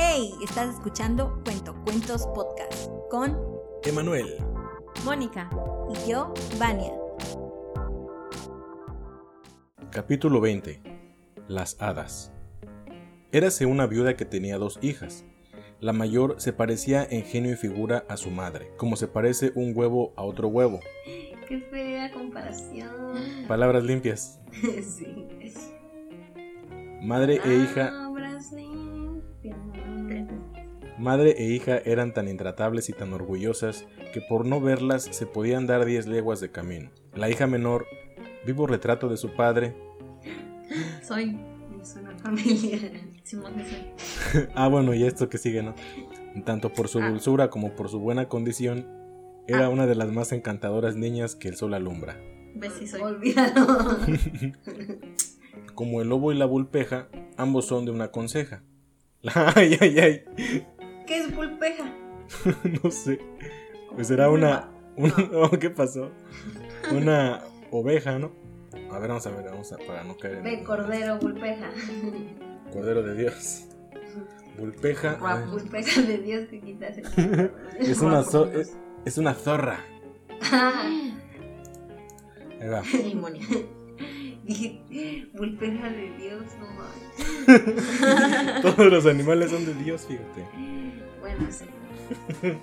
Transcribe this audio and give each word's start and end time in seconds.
Hey, 0.00 0.32
estás 0.44 0.76
escuchando 0.76 1.40
Cuento 1.44 1.74
Cuentos 1.84 2.24
Podcast 2.28 2.88
con 3.10 3.36
Emanuel. 3.82 4.36
Mónica. 5.04 5.50
y 5.90 6.08
yo, 6.08 6.32
Vania. 6.56 6.92
Capítulo 9.90 10.40
20. 10.40 10.80
Las 11.48 11.82
hadas. 11.82 12.30
Érase 13.32 13.66
una 13.66 13.86
viuda 13.86 14.14
que 14.14 14.24
tenía 14.24 14.56
dos 14.56 14.78
hijas. 14.82 15.24
La 15.80 15.92
mayor 15.92 16.36
se 16.40 16.52
parecía 16.52 17.04
en 17.04 17.24
genio 17.24 17.54
y 17.54 17.56
figura 17.56 18.04
a 18.08 18.16
su 18.16 18.30
madre, 18.30 18.70
como 18.76 18.94
se 18.94 19.08
parece 19.08 19.50
un 19.56 19.72
huevo 19.74 20.12
a 20.14 20.22
otro 20.22 20.46
huevo. 20.46 20.78
Qué 21.48 21.60
fea 21.72 22.12
comparación. 22.12 23.46
Palabras 23.48 23.82
limpias. 23.82 24.38
sí. 24.52 25.26
Madre 27.02 27.40
e 27.44 27.54
hija. 27.56 28.07
Madre 30.98 31.34
e 31.38 31.44
hija 31.50 31.78
eran 31.84 32.12
tan 32.14 32.28
intratables 32.28 32.88
y 32.88 32.92
tan 32.92 33.12
orgullosas 33.12 33.86
que 34.12 34.20
por 34.20 34.46
no 34.46 34.60
verlas 34.60 35.04
se 35.04 35.26
podían 35.26 35.66
dar 35.66 35.84
diez 35.84 36.06
leguas 36.06 36.40
de 36.40 36.50
camino. 36.50 36.90
La 37.14 37.28
hija 37.30 37.46
menor, 37.46 37.86
vivo 38.46 38.66
retrato 38.66 39.08
de 39.08 39.16
su 39.16 39.34
padre, 39.34 39.74
Soy. 41.02 41.38
Es 41.80 41.96
una 41.96 42.16
familia. 42.18 42.78
Simón 43.22 43.54
Jesús. 43.56 44.48
ah 44.54 44.68
bueno, 44.68 44.94
y 44.94 45.04
esto 45.04 45.28
que 45.28 45.38
sigue, 45.38 45.62
¿no? 45.62 45.74
Tanto 46.44 46.72
por 46.72 46.88
su 46.88 47.00
Ah. 47.00 47.08
dulzura 47.08 47.50
como 47.50 47.74
por 47.74 47.88
su 47.88 47.98
buena 48.00 48.28
condición, 48.28 48.86
era 49.46 49.66
Ah. 49.66 49.70
una 49.70 49.86
de 49.86 49.94
las 49.94 50.10
más 50.12 50.32
encantadoras 50.32 50.96
niñas 50.96 51.34
que 51.36 51.48
el 51.48 51.56
sol 51.56 51.74
alumbra. 51.74 52.16
Ves 52.54 52.74
si 52.74 52.86
soy. 52.86 53.00
Olvídalo. 53.02 53.66
Como 55.74 56.02
el 56.02 56.08
lobo 56.08 56.32
y 56.32 56.36
la 56.36 56.46
vulpeja, 56.46 57.08
ambos 57.36 57.66
son 57.66 57.84
de 57.84 57.92
una 57.92 58.10
conseja. 58.10 58.62
Ay, 59.54 59.76
ay, 59.80 59.98
ay, 59.98 60.24
¿Qué 61.08 61.18
es 61.20 61.32
pulpeja? 61.32 61.92
no 62.84 62.90
sé. 62.90 63.18
Pues 63.94 64.10
era 64.10 64.30
una... 64.30 64.68
un- 64.96 65.12
oh, 65.34 65.50
¿Qué 65.50 65.70
pasó? 65.70 66.10
Una 66.92 67.40
oveja, 67.70 68.18
¿no? 68.18 68.30
A 68.92 68.98
ver, 68.98 69.08
vamos 69.08 69.26
a 69.26 69.30
ver, 69.30 69.44
vamos 69.46 69.72
a... 69.72 69.78
Para 69.78 70.04
no 70.04 70.16
caer 70.16 70.36
en... 70.36 70.44
Ve, 70.44 70.62
cordero, 70.62 71.18
pulpeja. 71.18 71.70
Cordero 72.72 73.02
de 73.02 73.14
Dios. 73.14 73.64
Vulpeja... 74.58 75.14
Guau, 75.14 75.38
ay, 75.38 75.50
pulpeja 75.50 76.02
de 76.02 76.18
Dios 76.18 76.48
que 76.48 76.60
quitas 76.60 76.98
el... 76.98 77.50
es 77.80 78.00
una 78.00 78.22
zo- 78.22 78.52
es, 78.52 78.76
es 79.04 79.16
una 79.18 79.34
zorra. 79.34 79.78
Ah, 80.52 80.82
Ahí 82.60 82.68
va. 82.68 82.82
Dije, 84.44 85.28
pulpeja 85.36 85.90
de 85.90 86.10
Dios, 86.16 86.44
no 86.58 86.66
manches. 86.72 88.62
Todos 88.62 88.90
los 88.90 89.06
animales 89.06 89.50
son 89.50 89.66
de 89.66 89.74
Dios, 89.74 90.06
fíjate. 90.06 90.46
Bueno, 91.20 91.46
sí. 91.50 91.64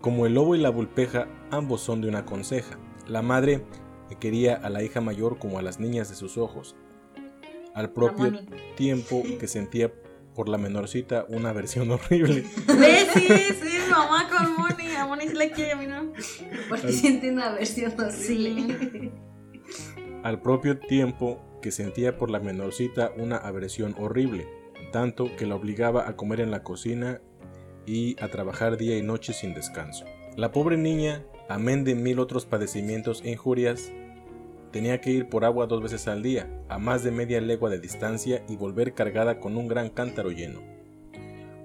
Como 0.00 0.26
el 0.26 0.34
lobo 0.34 0.54
y 0.54 0.58
la 0.58 0.70
vulpeja, 0.70 1.28
ambos 1.50 1.80
son 1.80 2.02
de 2.02 2.08
una 2.08 2.24
conseja. 2.26 2.78
La 3.08 3.22
madre 3.22 3.64
quería 4.20 4.54
a 4.54 4.70
la 4.70 4.82
hija 4.82 5.00
mayor 5.00 5.38
como 5.38 5.58
a 5.58 5.62
las 5.62 5.80
niñas 5.80 6.08
de 6.08 6.14
sus 6.14 6.38
ojos. 6.38 6.76
Al 7.74 7.90
propio 7.90 8.32
tiempo 8.76 9.22
que 9.40 9.48
sentía 9.48 9.92
por 10.34 10.48
la 10.48 10.58
menorcita 10.58 11.26
una 11.28 11.50
aversión 11.50 11.90
horrible. 11.90 12.44
Ves, 12.78 13.08
sí, 13.14 13.28
sí, 13.28 13.78
mamá 13.90 14.28
con 14.28 14.56
Moni. 14.56 14.94
A 14.96 15.06
Moni 15.06 15.28
se 15.28 15.34
la 15.34 15.48
quiere, 15.50 15.72
a 15.72 15.76
mí 15.76 15.86
no. 15.86 16.12
Porque 16.68 16.92
siente 16.92 17.30
una 17.32 17.52
versión 17.52 17.92
horrible. 17.98 18.90
Sí. 18.92 19.12
Al 20.24 20.40
propio 20.40 20.78
tiempo 20.78 21.38
que 21.60 21.70
sentía 21.70 22.16
por 22.16 22.30
la 22.30 22.40
menorcita 22.40 23.12
una 23.18 23.36
aversión 23.36 23.94
horrible, 23.98 24.48
tanto 24.90 25.28
que 25.36 25.44
la 25.44 25.54
obligaba 25.54 26.08
a 26.08 26.16
comer 26.16 26.40
en 26.40 26.50
la 26.50 26.62
cocina 26.62 27.20
y 27.84 28.16
a 28.22 28.28
trabajar 28.28 28.78
día 28.78 28.96
y 28.96 29.02
noche 29.02 29.34
sin 29.34 29.52
descanso. 29.52 30.06
La 30.34 30.50
pobre 30.50 30.78
niña, 30.78 31.22
amén 31.50 31.84
de 31.84 31.94
mil 31.94 32.18
otros 32.20 32.46
padecimientos 32.46 33.20
e 33.22 33.32
injurias, 33.32 33.92
tenía 34.72 34.98
que 35.02 35.10
ir 35.10 35.28
por 35.28 35.44
agua 35.44 35.66
dos 35.66 35.82
veces 35.82 36.08
al 36.08 36.22
día, 36.22 36.48
a 36.70 36.78
más 36.78 37.04
de 37.04 37.10
media 37.10 37.42
legua 37.42 37.68
de 37.68 37.78
distancia 37.78 38.46
y 38.48 38.56
volver 38.56 38.94
cargada 38.94 39.40
con 39.40 39.58
un 39.58 39.68
gran 39.68 39.90
cántaro 39.90 40.30
lleno. 40.30 40.62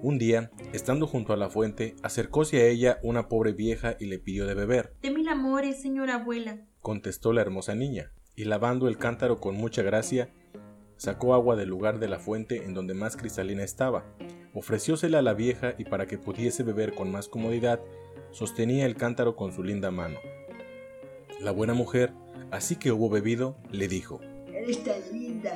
Un 0.02 0.18
día, 0.18 0.50
estando 0.74 1.06
junto 1.06 1.32
a 1.32 1.38
la 1.38 1.48
fuente, 1.48 1.96
acercóse 2.02 2.60
a 2.60 2.66
ella 2.66 2.98
una 3.02 3.26
pobre 3.26 3.54
vieja 3.54 3.96
y 3.98 4.04
le 4.04 4.18
pidió 4.18 4.46
de 4.46 4.52
beber. 4.52 4.92
De 5.00 5.10
mil 5.10 5.28
amores, 5.28 5.80
señora 5.80 6.16
abuela. 6.16 6.66
contestó 6.82 7.32
la 7.32 7.40
hermosa 7.40 7.74
niña, 7.74 8.12
y 8.40 8.44
lavando 8.44 8.88
el 8.88 8.96
cántaro 8.96 9.38
con 9.38 9.54
mucha 9.54 9.82
gracia, 9.82 10.30
sacó 10.96 11.34
agua 11.34 11.56
del 11.56 11.68
lugar 11.68 11.98
de 11.98 12.08
la 12.08 12.18
fuente 12.18 12.64
en 12.64 12.72
donde 12.72 12.94
más 12.94 13.14
cristalina 13.14 13.62
estaba, 13.62 14.06
ofreciósela 14.54 15.18
a 15.18 15.22
la 15.22 15.34
vieja 15.34 15.74
y 15.76 15.84
para 15.84 16.06
que 16.06 16.16
pudiese 16.16 16.62
beber 16.62 16.94
con 16.94 17.12
más 17.12 17.28
comodidad, 17.28 17.80
sostenía 18.30 18.86
el 18.86 18.96
cántaro 18.96 19.36
con 19.36 19.52
su 19.52 19.62
linda 19.62 19.90
mano. 19.90 20.18
La 21.38 21.50
buena 21.50 21.74
mujer, 21.74 22.14
así 22.50 22.76
que 22.76 22.92
hubo 22.92 23.10
bebido, 23.10 23.58
le 23.70 23.88
dijo, 23.88 24.22
Eres 24.46 24.82
tan 24.84 25.02
linda, 25.12 25.52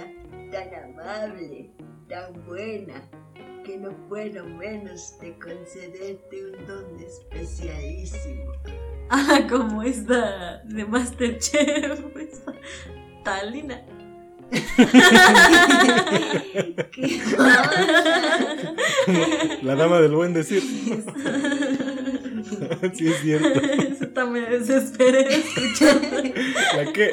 tan 0.52 0.92
amable, 0.92 1.70
tan 2.06 2.44
buena, 2.44 3.08
que 3.64 3.78
no 3.78 3.92
puedo 4.10 4.44
menos 4.44 5.18
de 5.22 5.38
concederte 5.38 6.44
un 6.44 6.66
don 6.66 7.00
especialísimo. 7.00 8.52
Ah, 9.08 9.46
como 9.48 9.82
esta 9.82 10.62
de 10.64 10.84
Masterchef. 10.84 12.13
Esta 13.24 13.24
Talina. 13.24 13.80
¿Qué 16.92 17.20
la 19.62 19.74
dama 19.74 20.00
del 20.00 20.12
buen 20.12 20.32
decir. 20.34 20.62
sí 22.94 23.08
es 23.08 23.20
cierto. 23.22 23.60
Eso 23.60 24.08
también 24.08 24.50
me 24.50 24.58
desesperé 24.58 25.38
escuchando. 25.38 26.08
¿La 26.76 26.92
qué? 26.92 27.12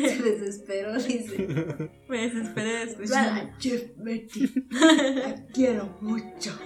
Se 0.08 0.22
desesperó, 0.22 0.94
dice. 0.94 1.90
Me 2.08 2.28
desesperé 2.28 2.82
escuchando. 2.82 3.42
La 3.42 3.58
Chef 3.58 3.84
Betty, 3.96 4.52
la 4.70 5.46
quiero 5.52 5.98
mucho. 6.00 6.58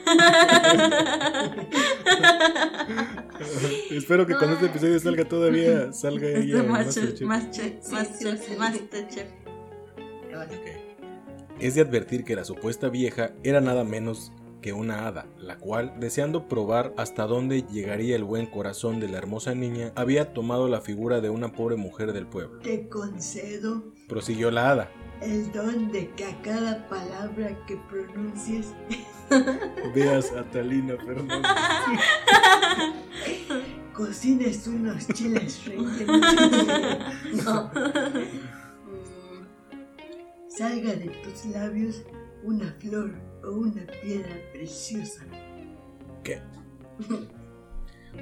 Espero 3.90 4.26
que 4.26 4.34
cuando 4.34 4.54
este 4.54 4.66
episodio 4.66 4.98
salga 4.98 5.24
todavía 5.24 5.92
salga 5.92 6.28
ella. 6.28 6.40
Este 6.40 6.58
en 6.58 6.68
Masterchef. 6.70 7.28
Masterchef. 7.28 7.92
Masterchef. 7.92 8.38
Sí, 8.40 8.46
sí, 8.46 8.52
sí. 8.52 8.58
Masterchef. 8.58 9.28
Ok. 10.34 10.84
Es 11.60 11.74
de 11.74 11.80
advertir 11.80 12.24
que 12.24 12.34
la 12.34 12.44
supuesta 12.44 12.88
vieja 12.88 13.32
era 13.42 13.60
nada 13.60 13.84
menos 13.84 14.32
que 14.64 14.72
una 14.72 15.06
hada, 15.06 15.26
la 15.38 15.58
cual, 15.58 15.92
deseando 16.00 16.48
probar 16.48 16.94
hasta 16.96 17.26
dónde 17.26 17.66
llegaría 17.70 18.16
el 18.16 18.24
buen 18.24 18.46
corazón 18.46 18.98
de 18.98 19.08
la 19.08 19.18
hermosa 19.18 19.54
niña, 19.54 19.92
había 19.94 20.32
tomado 20.32 20.68
la 20.68 20.80
figura 20.80 21.20
de 21.20 21.28
una 21.28 21.52
pobre 21.52 21.76
mujer 21.76 22.14
del 22.14 22.26
pueblo. 22.26 22.60
Te 22.60 22.88
concedo 22.88 23.84
Prosiguió 24.08 24.50
la 24.50 24.70
hada. 24.70 24.90
el 25.20 25.52
don 25.52 25.92
de 25.92 26.08
que 26.12 26.24
a 26.24 26.40
cada 26.40 26.88
palabra 26.88 27.58
que 27.66 27.76
pronuncies 27.90 28.72
Veas 29.94 30.32
a 30.32 30.44
Talina 30.44 30.96
Fernández. 30.96 31.44
cocines 33.92 34.66
unos 34.66 35.06
chiles 35.08 35.62
rellenos. 35.66 36.26
No. 37.44 37.70
Salga 40.48 40.94
de 40.94 41.10
tus 41.22 41.44
labios 41.52 42.02
una 42.42 42.72
flor 42.80 43.12
una 43.50 43.86
piedra 44.02 44.36
preciosa. 44.52 45.22
¿Qué? 46.22 46.40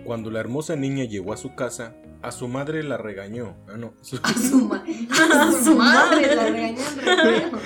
Cuando 0.05 0.31
la 0.31 0.41
hermosa 0.41 0.75
niña 0.77 1.05
llegó 1.05 1.33
a 1.33 1.37
su 1.37 1.55
casa, 1.55 1.95
a 2.23 2.33
su 2.33 2.49
madre 2.49 2.83
la 2.83 2.97
regañó. 2.97 3.57
Ah, 3.69 3.77
no. 3.77 3.93
su- 4.01 4.17
A 4.23 4.33
su, 4.35 4.61
ma- 4.67 4.85
a 5.31 5.53
su 5.53 5.75
madre 5.77 6.35
la 6.35 6.45
regañó. 6.49 6.79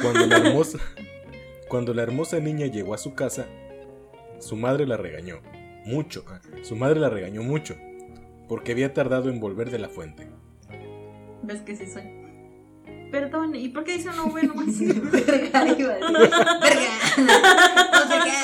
Cuando 0.00 0.26
la 0.26 0.36
hermosa, 0.38 0.78
cuando 1.68 1.92
la 1.94 2.02
hermosa 2.02 2.38
niña 2.38 2.66
llegó 2.66 2.94
a 2.94 2.98
su 2.98 3.14
casa, 3.14 3.46
su 4.38 4.54
madre 4.56 4.86
la 4.86 4.96
regañó 4.96 5.40
mucho. 5.84 6.24
ah, 6.28 6.40
Su 6.62 6.76
madre 6.76 7.00
la 7.00 7.10
regañó 7.10 7.42
mucho 7.42 7.74
porque 8.48 8.72
había 8.72 8.94
tardado 8.94 9.28
en 9.28 9.40
volver 9.40 9.70
de 9.70 9.78
la 9.78 9.88
fuente. 9.88 10.28
¿Ves 11.42 11.62
que 11.62 11.74
sí 11.76 11.86
soy? 11.86 12.04
Perdón, 13.10 13.54
¿y 13.54 13.68
por 13.68 13.84
qué 13.84 13.94
dice 13.94 14.08
una 14.10 14.24
V 14.24 14.42
nomás? 14.44 14.78
Verga, 14.80 15.66
iba 15.78 15.92
a 15.92 15.98
decir. 15.98 16.16
Verga. 16.62 16.90
No 17.92 18.00
sé 18.08 18.18
qué. 18.24 18.38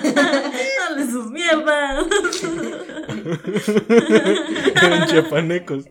Dale 0.78 1.06
sus 1.10 1.30
mierdas. 1.30 2.06
Eran 4.82 5.06
chiapanecos. 5.08 5.84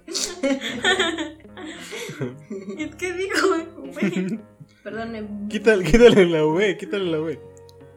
¿Y 2.77 2.89
qué 2.89 3.13
dijo? 3.13 3.47
güey? 3.47 4.39
Perdóneme. 4.83 5.49
Quítale, 5.49 5.83
quítale 5.83 6.25
la 6.25 6.45
V, 6.45 6.77
quítale 6.77 7.05
la 7.05 7.19
V. 7.19 7.39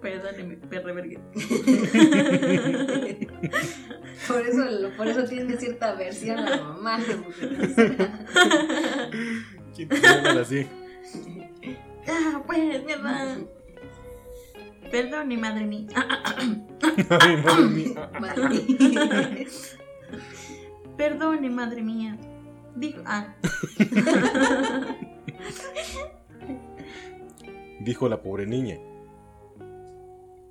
Perdóneme, 0.00 0.56
perre 0.56 0.92
verga. 0.92 1.20
Por 4.26 4.40
eso, 4.46 4.64
por 4.96 5.06
eso 5.06 5.24
tiene 5.24 5.56
cierta 5.56 5.94
versión 5.94 6.44
la 6.44 6.56
mamá. 6.56 6.98
Así. 10.40 10.66
Ya, 12.06 12.42
pues, 12.46 12.84
mierda. 12.84 13.38
Perdone, 14.90 15.38
madre 15.38 15.64
mía. 15.64 15.86
Ay, 17.20 17.36
madre 17.36 17.64
mía. 17.68 18.10
Madre. 18.20 19.46
Perdone, 20.96 21.50
madre 21.50 21.82
mía. 21.82 22.18
Dijo. 22.76 23.02
Ah. 23.06 23.34
Dijo 27.80 28.08
la 28.08 28.22
pobre 28.22 28.46
niña. 28.46 28.76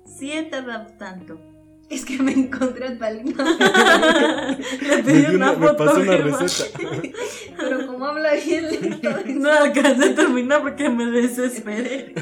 Sí 0.04 0.32
he 0.32 0.42
tardado 0.44 0.92
tanto. 0.98 1.51
Es 1.92 2.04
que 2.06 2.22
me 2.22 2.32
encontré 2.32 2.86
el 2.86 2.98
palito. 2.98 3.44
Le 3.44 4.96
Me, 4.96 5.02
pedí 5.02 5.34
una 5.34 5.50
una- 5.52 5.58
me 5.58 5.66
foto. 5.68 5.84
pasó 5.84 6.00
una 6.00 6.16
receta. 6.16 6.78
Pero 7.58 7.86
como 7.86 8.06
habla 8.06 8.32
bien 8.34 8.70
lento. 8.70 9.10
No 9.26 9.50
alcancé 9.52 10.10
a 10.10 10.14
terminar 10.14 10.62
porque 10.62 10.88
me 10.88 11.06
desesperé. 11.10 12.14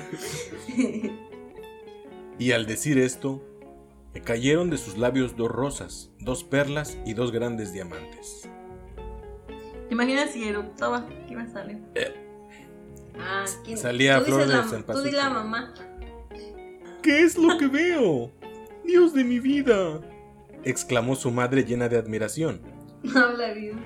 Y 2.38 2.52
al 2.52 2.66
decir 2.66 2.98
esto, 2.98 3.42
me 4.14 4.20
cayeron 4.22 4.70
de 4.70 4.78
sus 4.78 4.98
labios 4.98 5.36
dos 5.36 5.50
rosas, 5.50 6.10
dos 6.18 6.42
perlas 6.42 6.98
y 7.06 7.14
dos 7.14 7.30
grandes 7.32 7.72
diamantes. 7.72 8.48
¿Te 9.88 9.94
imaginas 9.94 10.30
si 10.32 10.48
eruptaba? 10.48 11.06
¿Qué 11.26 11.32
iba 11.34 11.42
a 11.42 11.48
salir? 11.48 11.78
Ah, 13.18 13.44
¿quién? 13.64 13.76
Salía 13.78 14.18
la- 14.20 14.66
en 14.72 14.84
Tú 14.84 15.02
di 15.02 15.10
la 15.12 15.30
mamá. 15.30 15.74
¿Qué 17.02 17.22
es 17.22 17.36
lo 17.38 17.56
que 17.58 17.66
veo? 17.66 18.32
Dios 18.90 19.14
de 19.14 19.22
mi 19.22 19.38
vida. 19.38 20.00
exclamó 20.64 21.14
su 21.14 21.30
madre 21.30 21.62
llena 21.64 21.88
de 21.88 21.96
admiración. 21.96 22.60
Habla 23.14 23.52
bien. 23.52 23.78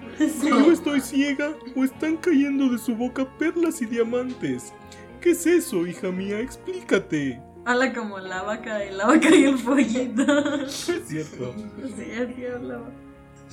¿Yo 0.42 0.72
estoy 0.72 1.00
ciega 1.02 1.54
o 1.76 1.84
están 1.84 2.16
cayendo 2.16 2.70
de 2.70 2.78
su 2.78 2.96
boca 2.96 3.28
perlas 3.36 3.82
y 3.82 3.86
diamantes? 3.86 4.72
¿Qué 5.20 5.32
es 5.32 5.46
eso, 5.46 5.86
hija 5.86 6.10
mía? 6.10 6.40
Explícate. 6.40 7.38
Habla 7.66 7.92
como 7.92 8.18
la 8.18 8.42
vaca 8.42 8.82
y 8.82 8.92
la 8.92 9.06
vaca 9.06 9.28
y 9.34 9.44
el 9.44 9.58
pollito. 9.58 10.62
Es 10.64 10.90
cierto. 11.06 11.54
Sí, 11.96 12.10
así 12.12 12.46
hablaba. 12.46 12.90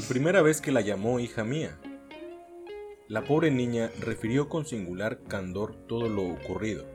Primera 0.07 0.41
vez 0.41 0.61
que 0.61 0.71
la 0.71 0.79
llamó 0.79 1.19
hija 1.19 1.43
mía. 1.43 1.77
La 3.09 3.25
pobre 3.25 3.51
niña 3.51 3.91
refirió 3.99 4.47
con 4.47 4.65
singular 4.65 5.19
candor 5.27 5.75
todo 5.85 6.07
lo 6.07 6.23
ocurrido, 6.23 6.85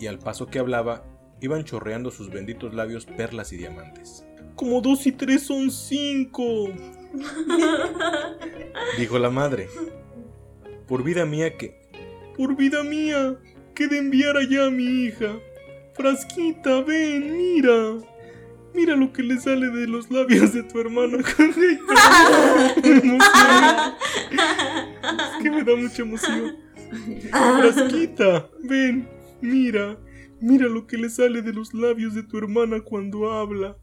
y 0.00 0.06
al 0.06 0.18
paso 0.18 0.46
que 0.46 0.58
hablaba, 0.58 1.04
iban 1.42 1.64
chorreando 1.64 2.10
sus 2.10 2.30
benditos 2.30 2.72
labios 2.72 3.04
perlas 3.04 3.52
y 3.52 3.56
diamantes. 3.56 4.24
Como 4.54 4.80
dos 4.80 5.06
y 5.06 5.12
tres 5.12 5.42
son 5.42 5.70
cinco, 5.70 6.70
dijo 8.98 9.18
la 9.18 9.30
madre. 9.30 9.68
Por 10.86 11.02
vida 11.02 11.26
mía 11.26 11.56
que... 11.56 11.82
Por 12.36 12.56
vida 12.56 12.82
mía, 12.82 13.36
que 13.74 13.88
de 13.88 13.98
enviar 13.98 14.36
allá 14.36 14.66
a 14.66 14.70
mi 14.70 14.84
hija. 14.84 15.36
Frasquita, 15.94 16.80
ven, 16.82 17.36
mira. 17.36 17.98
Mira 18.74 18.96
lo 18.96 19.12
que 19.12 19.22
le 19.22 19.38
sale 19.38 19.68
de 19.68 19.86
los 19.86 20.10
labios 20.10 20.54
de 20.54 20.62
tu 20.62 20.78
emociona. 22.84 23.98
Es 24.30 25.42
que 25.42 25.50
me 25.50 25.62
da 25.62 25.76
mucha 25.76 26.02
emoción. 26.02 26.56
Frasquita, 27.30 28.48
ven, 28.60 29.08
mira. 29.42 29.98
Mira 30.42 30.66
lo 30.66 30.88
que 30.88 30.98
le 30.98 31.08
sale 31.08 31.40
de 31.40 31.52
los 31.52 31.72
labios 31.72 32.14
de 32.14 32.24
tu 32.24 32.36
hermana 32.36 32.80
cuando 32.80 33.30
habla. 33.30 33.76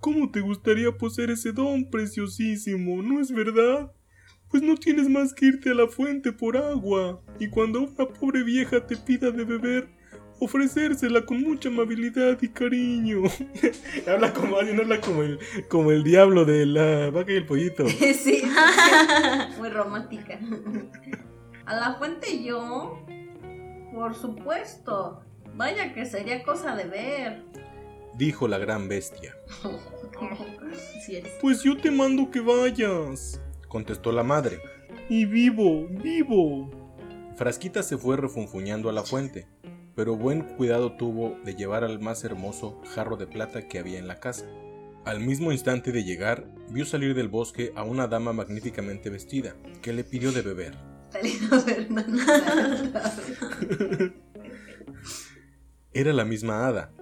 ¿Cómo 0.00 0.28
te 0.32 0.40
gustaría 0.40 0.90
poseer 0.90 1.30
ese 1.30 1.52
don 1.52 1.88
preciosísimo, 1.88 3.00
no 3.00 3.20
es 3.20 3.30
verdad? 3.30 3.92
Pues 4.50 4.60
no 4.60 4.74
tienes 4.74 5.08
más 5.08 5.32
que 5.32 5.46
irte 5.46 5.70
a 5.70 5.74
la 5.74 5.86
fuente 5.86 6.32
por 6.32 6.56
agua, 6.56 7.22
y 7.38 7.48
cuando 7.48 7.82
una 7.82 8.08
pobre 8.08 8.42
vieja 8.42 8.84
te 8.84 8.96
pida 8.96 9.30
de 9.30 9.44
beber, 9.44 9.88
ofrecérsela 10.40 11.24
con 11.24 11.42
mucha 11.42 11.68
amabilidad 11.68 12.36
y 12.42 12.48
cariño. 12.48 13.22
habla 14.08 14.32
como 14.32 14.56
alguien, 14.58 14.80
habla 14.80 15.00
como 15.00 15.22
el, 15.22 15.38
como 15.68 15.92
el 15.92 16.02
diablo 16.02 16.44
de 16.44 16.66
la 16.66 17.10
vaca 17.10 17.30
y 17.30 17.36
el 17.36 17.46
pollito. 17.46 17.88
sí, 17.88 18.14
sí, 18.14 18.42
muy 19.58 19.68
romántica. 19.68 20.40
A 21.66 21.76
la 21.76 21.94
fuente 21.98 22.42
yo, 22.42 23.06
por 23.94 24.16
supuesto. 24.16 25.22
Vaya 25.54 25.92
que 25.92 26.06
sería 26.06 26.42
cosa 26.42 26.76
de 26.76 26.84
ver. 26.84 27.42
Dijo 28.14 28.48
la 28.48 28.58
gran 28.58 28.88
bestia. 28.88 29.36
Sí. 31.06 31.22
Pues 31.40 31.62
yo 31.62 31.78
te 31.78 31.90
mando 31.90 32.30
que 32.30 32.40
vayas, 32.40 33.40
contestó 33.68 34.12
la 34.12 34.22
madre. 34.22 34.60
Y 35.08 35.24
vivo, 35.24 35.86
vivo. 35.88 36.70
Frasquita 37.36 37.82
se 37.82 37.96
fue 37.96 38.18
refunfuñando 38.18 38.90
a 38.90 38.92
la 38.92 39.02
fuente, 39.02 39.46
pero 39.94 40.16
buen 40.16 40.42
cuidado 40.42 40.92
tuvo 40.92 41.38
de 41.42 41.54
llevar 41.54 41.84
al 41.84 42.00
más 42.00 42.22
hermoso 42.24 42.82
jarro 42.94 43.16
de 43.16 43.26
plata 43.26 43.66
que 43.66 43.78
había 43.78 43.98
en 43.98 44.08
la 44.08 44.20
casa. 44.20 44.44
Al 45.06 45.20
mismo 45.20 45.50
instante 45.50 45.92
de 45.92 46.04
llegar, 46.04 46.44
vio 46.68 46.84
salir 46.84 47.14
del 47.14 47.28
bosque 47.28 47.72
a 47.74 47.82
una 47.82 48.06
dama 48.06 48.34
magníficamente 48.34 49.08
vestida, 49.08 49.54
que 49.80 49.94
le 49.94 50.04
pidió 50.04 50.32
de 50.32 50.42
beber. 50.42 50.76
Era 55.92 56.12
la 56.12 56.24
misma 56.24 56.68
hada, 56.68 56.92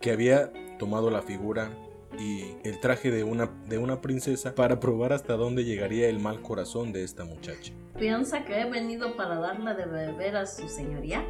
que 0.00 0.10
había 0.10 0.50
tomado 0.78 1.10
la 1.10 1.20
figura 1.20 1.70
y 2.18 2.56
el 2.64 2.80
traje 2.80 3.10
de 3.10 3.22
una, 3.22 3.50
de 3.66 3.76
una 3.76 4.00
princesa 4.00 4.54
para 4.54 4.80
probar 4.80 5.12
hasta 5.12 5.34
dónde 5.34 5.64
llegaría 5.64 6.08
el 6.08 6.20
mal 6.20 6.40
corazón 6.40 6.90
de 6.90 7.04
esta 7.04 7.26
muchacha. 7.26 7.74
¿Piensa 7.98 8.46
que 8.46 8.62
he 8.62 8.70
venido 8.70 9.14
para 9.14 9.38
darle 9.38 9.74
de 9.74 9.84
beber 9.84 10.36
a 10.36 10.46
su 10.46 10.70
señoría? 10.70 11.22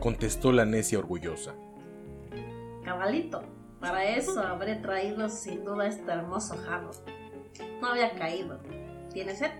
Contestó 0.00 0.50
la 0.50 0.64
necia 0.64 0.98
orgullosa. 0.98 1.54
Cabalito, 2.82 3.42
para 3.78 4.16
eso 4.16 4.40
habré 4.40 4.76
traído 4.76 5.28
sin 5.28 5.66
duda 5.66 5.86
este 5.86 6.10
hermoso 6.10 6.56
jarro. 6.56 6.92
No 7.82 7.88
había 7.88 8.14
caído. 8.14 8.58
¿Tiene 9.12 9.36
sed? 9.36 9.50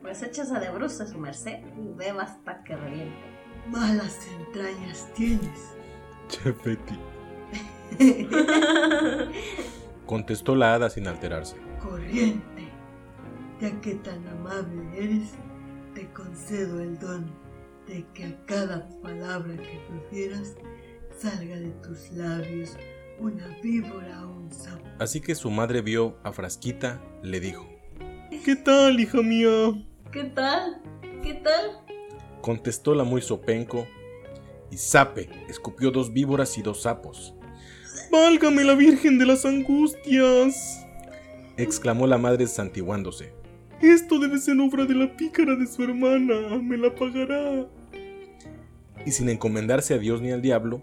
Pues 0.00 0.22
échase 0.22 0.60
de 0.60 0.70
bruces 0.70 1.10
su 1.10 1.18
merced 1.18 1.58
y 1.76 1.92
beba 1.92 2.22
hasta 2.22 2.62
que 2.62 2.76
reviente. 2.76 3.18
Malas 3.66 4.16
entrañas 4.38 5.08
tienes. 5.14 5.79
Chefeti. 6.30 6.98
Contestó 10.06 10.54
la 10.54 10.74
hada 10.74 10.90
sin 10.90 11.06
alterarse. 11.06 11.56
Corriente, 11.80 12.68
ya 13.60 13.80
que 13.80 13.94
tan 13.96 14.26
amable 14.28 14.82
eres, 14.96 15.32
te 15.94 16.08
concedo 16.12 16.80
el 16.80 16.98
don 16.98 17.30
de 17.86 18.06
que 18.14 18.24
a 18.24 18.46
cada 18.46 18.88
palabra 19.02 19.56
que 19.56 19.80
profieras 19.88 20.56
salga 21.16 21.56
de 21.56 21.70
tus 21.82 22.10
labios 22.12 22.76
una 23.18 23.46
víbora 23.62 24.26
o 24.26 24.36
un 24.36 24.50
sapo. 24.50 24.84
Así 24.98 25.20
que 25.20 25.34
su 25.34 25.50
madre 25.50 25.82
vio 25.82 26.16
a 26.22 26.32
Frasquita, 26.32 27.02
le 27.22 27.40
dijo. 27.40 27.66
¿Qué 28.44 28.56
tal, 28.56 28.98
hija 29.00 29.20
mía? 29.22 29.84
¿Qué 30.10 30.24
tal? 30.24 30.80
¿Qué 31.22 31.34
tal? 31.34 31.84
Contestó 32.40 32.94
la 32.94 33.04
muy 33.04 33.20
sopenco, 33.20 33.86
y 34.70 34.76
Sape 34.76 35.28
escupió 35.48 35.90
dos 35.90 36.12
víboras 36.12 36.56
y 36.58 36.62
dos 36.62 36.82
sapos. 36.82 37.34
¡Válgame 38.10 38.64
la 38.64 38.74
Virgen 38.74 39.18
de 39.18 39.26
las 39.26 39.44
Angustias! 39.44 40.86
exclamó 41.56 42.06
la 42.06 42.18
madre 42.18 42.46
santiguándose. 42.46 43.32
Esto 43.80 44.18
debe 44.18 44.38
ser 44.38 44.58
obra 44.60 44.84
de 44.84 44.94
la 44.94 45.16
pícara 45.16 45.56
de 45.56 45.66
su 45.66 45.82
hermana, 45.82 46.58
me 46.62 46.76
la 46.76 46.94
pagará. 46.94 47.66
Y 49.06 49.12
sin 49.12 49.28
encomendarse 49.28 49.94
a 49.94 49.98
Dios 49.98 50.20
ni 50.20 50.30
al 50.30 50.42
diablo, 50.42 50.82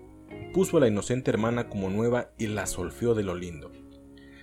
puso 0.53 0.77
a 0.77 0.79
la 0.79 0.87
inocente 0.87 1.29
hermana 1.29 1.69
como 1.69 1.89
nueva 1.89 2.31
y 2.37 2.47
la 2.47 2.65
solfeó 2.65 3.13
de 3.13 3.23
lo 3.23 3.35
lindo. 3.35 3.71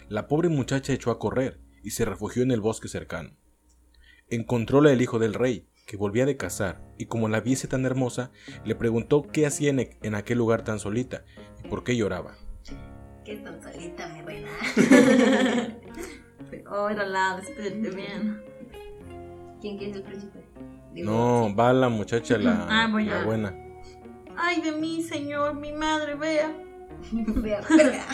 La 0.09 0.29
pobre 0.29 0.49
muchacha 0.49 0.93
echó 0.93 1.11
a 1.11 1.19
correr 1.19 1.61
y 1.83 1.91
se 1.91 2.05
refugió 2.05 2.43
en 2.43 2.53
el 2.53 2.61
bosque 2.61 2.89
cercano. 2.89 3.37
Encontróla 4.29 4.93
el 4.93 5.03
hijo 5.03 5.19
del 5.19 5.35
rey, 5.35 5.69
que 5.87 5.97
volvía 5.97 6.25
de 6.27 6.37
cazar, 6.37 6.81
y 6.99 7.07
como 7.07 7.29
la 7.29 7.41
viese 7.41 7.69
tan 7.69 7.85
hermosa, 7.85 8.31
le 8.65 8.75
preguntó 8.75 9.23
qué 9.23 9.47
hacía 9.47 9.71
en, 9.71 9.81
e- 9.81 9.99
en 10.03 10.15
aquel 10.15 10.39
lugar 10.39 10.65
tan 10.65 10.79
solita 10.79 11.25
y 11.63 11.69
por 11.69 11.85
qué 11.85 11.97
lloraba. 11.97 12.37
¿Qué 13.25 13.37
tan 13.37 13.63
solita, 13.63 14.09
mi 14.09 14.23
reina? 14.23 14.49
Oh, 16.71 16.89
era 16.89 17.05
la, 17.05 17.37
despídete 17.37 17.91
bien. 17.91 18.41
¿Quién 19.61 19.77
quiere 19.79 19.93
ser 19.95 20.03
el 20.03 20.09
príncipe? 20.09 20.39
Digo, 20.93 21.11
No, 21.11 21.55
va 21.57 21.73
la 21.73 21.89
muchacha 21.89 22.39
la, 22.39 22.67
Ah, 22.71 22.89
voy 22.91 23.05
la 23.07 23.23
a- 23.23 23.25
buena. 23.25 23.55
Ay, 24.37 24.61
de 24.61 24.73
mí, 24.73 25.03
señor, 25.03 25.55
mi 25.55 25.73
madre, 25.73 26.15
vea. 26.15 26.53
Vea, 27.13 27.61
verga. 27.71 28.07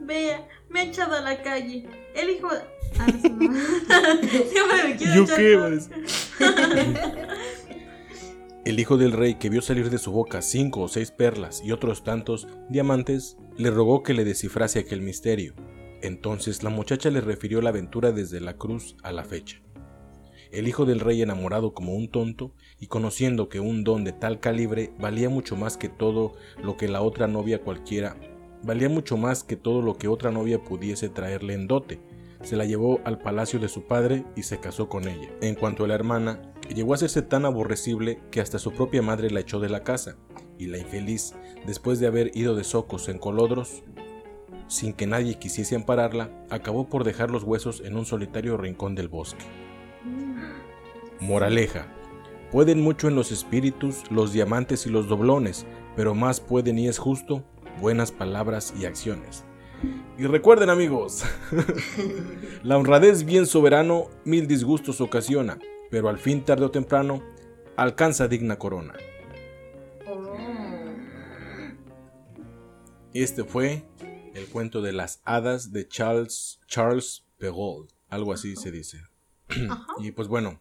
Vea, 0.00 0.48
me 0.68 0.80
ha 0.80 0.82
echado 0.84 1.16
a 1.16 1.20
la 1.20 1.42
calle. 1.42 1.88
El 2.14 2.30
hijo. 2.30 2.48
Ah, 2.98 3.06
no, 3.08 3.18
eso 3.18 3.28
no. 3.28 3.52
Siempre 4.30 4.84
me 4.88 4.96
quiero 4.96 5.14
¿Yo 5.14 5.22
echar 5.24 5.36
qué? 5.36 5.52
todo. 5.54 5.70
vas? 5.70 5.90
El 8.64 8.78
hijo 8.78 8.98
del 8.98 9.12
rey, 9.12 9.36
que 9.36 9.48
vio 9.48 9.62
salir 9.62 9.88
de 9.90 9.98
su 9.98 10.12
boca 10.12 10.42
cinco 10.42 10.80
o 10.82 10.88
seis 10.88 11.10
perlas 11.10 11.62
y 11.64 11.72
otros 11.72 12.04
tantos 12.04 12.46
diamantes, 12.68 13.36
le 13.56 13.70
rogó 13.70 14.02
que 14.02 14.12
le 14.14 14.24
descifrase 14.24 14.80
aquel 14.80 15.00
misterio. 15.00 15.54
Entonces 16.02 16.62
la 16.62 16.70
muchacha 16.70 17.10
le 17.10 17.20
refirió 17.20 17.62
la 17.62 17.70
aventura 17.70 18.12
desde 18.12 18.40
la 18.40 18.54
cruz 18.56 18.96
a 19.02 19.12
la 19.12 19.24
fecha. 19.24 19.62
El 20.50 20.68
hijo 20.68 20.84
del 20.84 21.00
rey 21.00 21.22
enamorado 21.22 21.72
como 21.74 21.94
un 21.94 22.10
tonto 22.10 22.54
y 22.78 22.88
conociendo 22.88 23.48
que 23.48 23.60
un 23.60 23.82
don 23.84 24.04
de 24.04 24.12
tal 24.12 24.40
calibre 24.40 24.92
valía 24.98 25.28
mucho 25.30 25.56
más 25.56 25.76
que 25.76 25.88
todo 25.88 26.32
lo 26.62 26.76
que 26.76 26.88
la 26.88 27.02
otra 27.02 27.28
novia 27.28 27.60
cualquiera, 27.62 28.16
valía 28.62 28.88
mucho 28.88 29.16
más 29.16 29.42
que 29.44 29.56
todo 29.56 29.80
lo 29.80 29.96
que 29.96 30.08
otra 30.08 30.30
novia 30.32 30.62
pudiese 30.62 31.08
traerle 31.08 31.54
en 31.54 31.66
dote. 31.66 32.00
Se 32.42 32.56
la 32.56 32.64
llevó 32.64 33.00
al 33.04 33.18
palacio 33.18 33.58
de 33.58 33.68
su 33.68 33.86
padre 33.86 34.24
y 34.34 34.42
se 34.42 34.60
casó 34.60 34.88
con 34.88 35.06
ella. 35.06 35.28
En 35.40 35.54
cuanto 35.54 35.84
a 35.84 35.88
la 35.88 35.94
hermana, 35.94 36.40
llegó 36.74 36.92
a 36.92 36.96
hacerse 36.96 37.22
tan 37.22 37.44
aborrecible 37.44 38.20
que 38.30 38.40
hasta 38.40 38.58
su 38.58 38.72
propia 38.72 39.02
madre 39.02 39.30
la 39.30 39.40
echó 39.40 39.60
de 39.60 39.68
la 39.68 39.84
casa, 39.84 40.16
y 40.58 40.66
la 40.66 40.78
infeliz, 40.78 41.34
después 41.66 42.00
de 42.00 42.06
haber 42.06 42.36
ido 42.36 42.54
de 42.54 42.64
socos 42.64 43.08
en 43.08 43.18
colodros, 43.18 43.82
sin 44.68 44.92
que 44.92 45.06
nadie 45.06 45.38
quisiese 45.38 45.74
ampararla, 45.74 46.30
acabó 46.48 46.88
por 46.88 47.04
dejar 47.04 47.30
los 47.30 47.42
huesos 47.42 47.82
en 47.84 47.96
un 47.96 48.06
solitario 48.06 48.56
rincón 48.56 48.94
del 48.94 49.08
bosque. 49.08 49.44
Moraleja. 51.20 51.88
Pueden 52.52 52.80
mucho 52.80 53.08
en 53.08 53.14
los 53.14 53.30
espíritus 53.30 54.02
los 54.10 54.32
diamantes 54.32 54.86
y 54.86 54.90
los 54.90 55.08
doblones, 55.08 55.66
pero 55.94 56.14
más 56.14 56.40
pueden 56.40 56.78
y 56.78 56.88
es 56.88 56.98
justo 56.98 57.44
buenas 57.80 58.12
palabras 58.12 58.74
y 58.78 58.86
acciones. 58.86 59.44
Y 60.20 60.26
recuerden 60.26 60.68
amigos, 60.68 61.22
la 62.62 62.76
honradez 62.76 63.24
bien 63.24 63.46
soberano 63.46 64.10
mil 64.26 64.46
disgustos 64.46 65.00
ocasiona, 65.00 65.58
pero 65.90 66.10
al 66.10 66.18
fin 66.18 66.44
tarde 66.44 66.66
o 66.66 66.70
temprano 66.70 67.22
alcanza 67.74 68.28
digna 68.28 68.58
corona. 68.58 68.92
Este 73.14 73.44
fue 73.44 73.86
el 74.34 74.44
cuento 74.48 74.82
de 74.82 74.92
las 74.92 75.22
hadas 75.24 75.72
de 75.72 75.88
Charles, 75.88 76.60
Charles 76.66 77.24
Perrault, 77.38 77.90
algo 78.10 78.34
así 78.34 78.56
se 78.56 78.70
dice. 78.70 79.00
y 80.00 80.12
pues 80.12 80.28
bueno, 80.28 80.60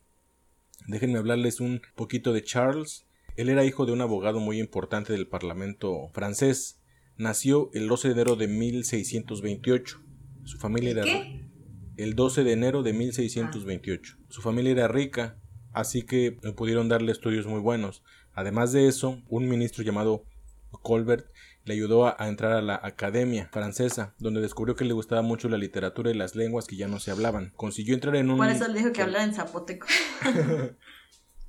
déjenme 0.88 1.20
hablarles 1.20 1.60
un 1.60 1.82
poquito 1.96 2.32
de 2.32 2.46
Charles. 2.46 3.08
Él 3.36 3.50
era 3.50 3.66
hijo 3.66 3.86
de 3.86 3.92
un 3.92 4.00
abogado 4.00 4.40
muy 4.40 4.58
importante 4.58 5.12
del 5.12 5.28
Parlamento 5.28 6.08
francés. 6.14 6.79
Nació 7.20 7.70
el 7.74 7.90
12 7.90 8.08
de 8.08 8.14
enero 8.14 8.38
de 8.38 8.48
1628. 8.48 10.00
Su 10.46 10.58
familia 10.58 10.92
era 10.92 11.04
¿Qué? 11.04 11.50
el 11.98 12.16
12 12.16 12.46
de 12.46 12.54
enero 12.54 12.82
de 12.82 12.94
1628. 12.94 14.18
Su 14.30 14.42
familia 14.42 14.72
era 14.72 14.88
rica, 14.88 15.38
así 15.74 16.04
que 16.04 16.32
pudieron 16.56 16.88
darle 16.88 17.12
estudios 17.12 17.46
muy 17.46 17.60
buenos. 17.60 18.04
Además 18.34 18.72
de 18.72 18.88
eso, 18.88 19.22
un 19.28 19.50
ministro 19.50 19.84
llamado 19.84 20.24
Colbert 20.82 21.28
le 21.66 21.74
ayudó 21.74 22.08
a, 22.08 22.16
entrar 22.30 22.54
a 22.54 22.62
la 22.62 22.80
Academia 22.82 23.50
Francesa, 23.52 24.16
donde 24.18 24.40
descubrió 24.40 24.78
que 24.78 24.86
le 24.86 24.94
gustaba 24.94 25.22
mucho 25.22 25.50
la 25.50 25.58
literatura 25.58 26.12
y 26.12 26.14
las 26.14 26.38
lenguas 26.38 26.68
que 26.68 26.78
ya 26.78 26.88
no 26.88 27.02
se 27.02 27.12
hablaban. 27.12 27.52
Consiguió 27.58 27.96
entrar 27.96 28.16
en 28.16 28.32
un... 28.32 28.38
Por 28.38 28.48
eso 28.48 28.66
le 28.70 28.80
dijo 28.80 28.94
que 28.94 29.02
hablara 29.02 29.26
en 29.26 29.34
zapoteco. 29.34 29.88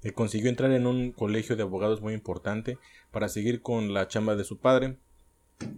Eh, 0.03 0.13
consiguió 0.13 0.49
entrar 0.49 0.73
en 0.73 0.87
un 0.87 1.13
colegio 1.13 1.57
de 1.57 1.63
abogados 1.63 2.01
muy 2.01 2.15
importante 2.15 2.79
para 3.11 3.29
seguir 3.29 3.61
con 3.61 3.93
la 3.93 4.09
chamba 4.09 4.35
de 4.35 4.45
su 4.45 4.59
padre. 4.59 4.97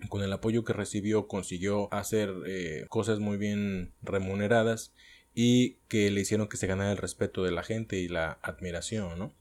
Con 0.08 0.22
el 0.22 0.32
apoyo 0.32 0.64
que 0.64 0.72
recibió 0.72 1.26
consiguió 1.26 1.92
hacer 1.92 2.32
eh, 2.46 2.86
cosas 2.88 3.18
muy 3.18 3.36
bien 3.36 3.92
remuneradas 4.02 4.92
y 5.34 5.74
que 5.88 6.10
le 6.10 6.20
hicieron 6.20 6.48
que 6.48 6.56
se 6.56 6.66
ganara 6.66 6.92
el 6.92 6.98
respeto 6.98 7.42
de 7.42 7.52
la 7.52 7.62
gente 7.62 7.98
y 7.98 8.08
la 8.08 8.38
admiración, 8.42 9.18
¿no? 9.18 9.34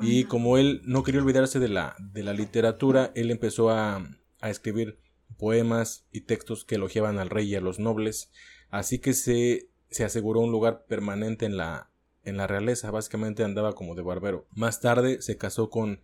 Y 0.00 0.24
como 0.24 0.58
él 0.58 0.80
no 0.84 1.02
quería 1.02 1.20
olvidarse 1.20 1.58
de 1.58 1.68
la, 1.68 1.96
de 1.98 2.22
la 2.22 2.32
literatura, 2.32 3.10
él 3.16 3.32
empezó 3.32 3.70
a, 3.70 4.08
a, 4.40 4.50
escribir 4.50 4.96
poemas 5.38 6.06
y 6.12 6.20
textos 6.20 6.64
que 6.64 6.76
elogiaban 6.76 7.18
al 7.18 7.30
rey 7.30 7.48
y 7.48 7.56
a 7.56 7.60
los 7.60 7.80
nobles, 7.80 8.30
así 8.70 9.00
que 9.00 9.12
se, 9.12 9.70
se 9.90 10.04
aseguró 10.04 10.40
un 10.40 10.52
lugar 10.52 10.84
permanente 10.86 11.46
en 11.46 11.56
la, 11.56 11.90
en 12.24 12.36
la 12.36 12.46
realeza, 12.46 12.90
básicamente 12.92 13.42
andaba 13.42 13.74
como 13.74 13.96
de 13.96 14.02
barbero. 14.02 14.46
Más 14.54 14.80
tarde 14.80 15.20
se 15.20 15.36
casó 15.36 15.68
con 15.68 16.00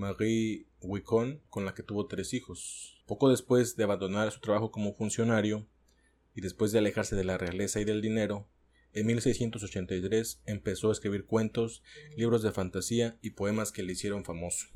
Marie 0.00 0.66
Wicon, 0.80 1.42
con 1.50 1.66
la 1.66 1.74
que 1.74 1.82
tuvo 1.82 2.06
tres 2.06 2.32
hijos. 2.32 2.96
Poco 3.06 3.28
después 3.28 3.76
de 3.76 3.84
abandonar 3.84 4.32
su 4.32 4.40
trabajo 4.40 4.70
como 4.70 4.94
funcionario 4.94 5.66
y 6.34 6.40
después 6.40 6.72
de 6.72 6.78
alejarse 6.78 7.16
de 7.16 7.24
la 7.24 7.36
realeza 7.36 7.80
y 7.80 7.84
del 7.84 8.00
dinero, 8.00 8.48
en 8.94 9.06
1683 9.06 10.40
empezó 10.46 10.88
a 10.88 10.92
escribir 10.92 11.26
cuentos, 11.26 11.82
libros 12.16 12.42
de 12.42 12.50
fantasía 12.50 13.18
y 13.20 13.30
poemas 13.30 13.72
que 13.72 13.82
le 13.82 13.92
hicieron 13.92 14.24
famoso. 14.24 14.68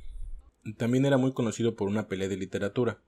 También 0.77 1.07
era 1.07 1.17
muy 1.17 1.33
conocido 1.33 1.75
por 1.75 1.89
una 1.89 2.07
pelea 2.07 2.29
de 2.29 2.37
literatura. 2.37 3.03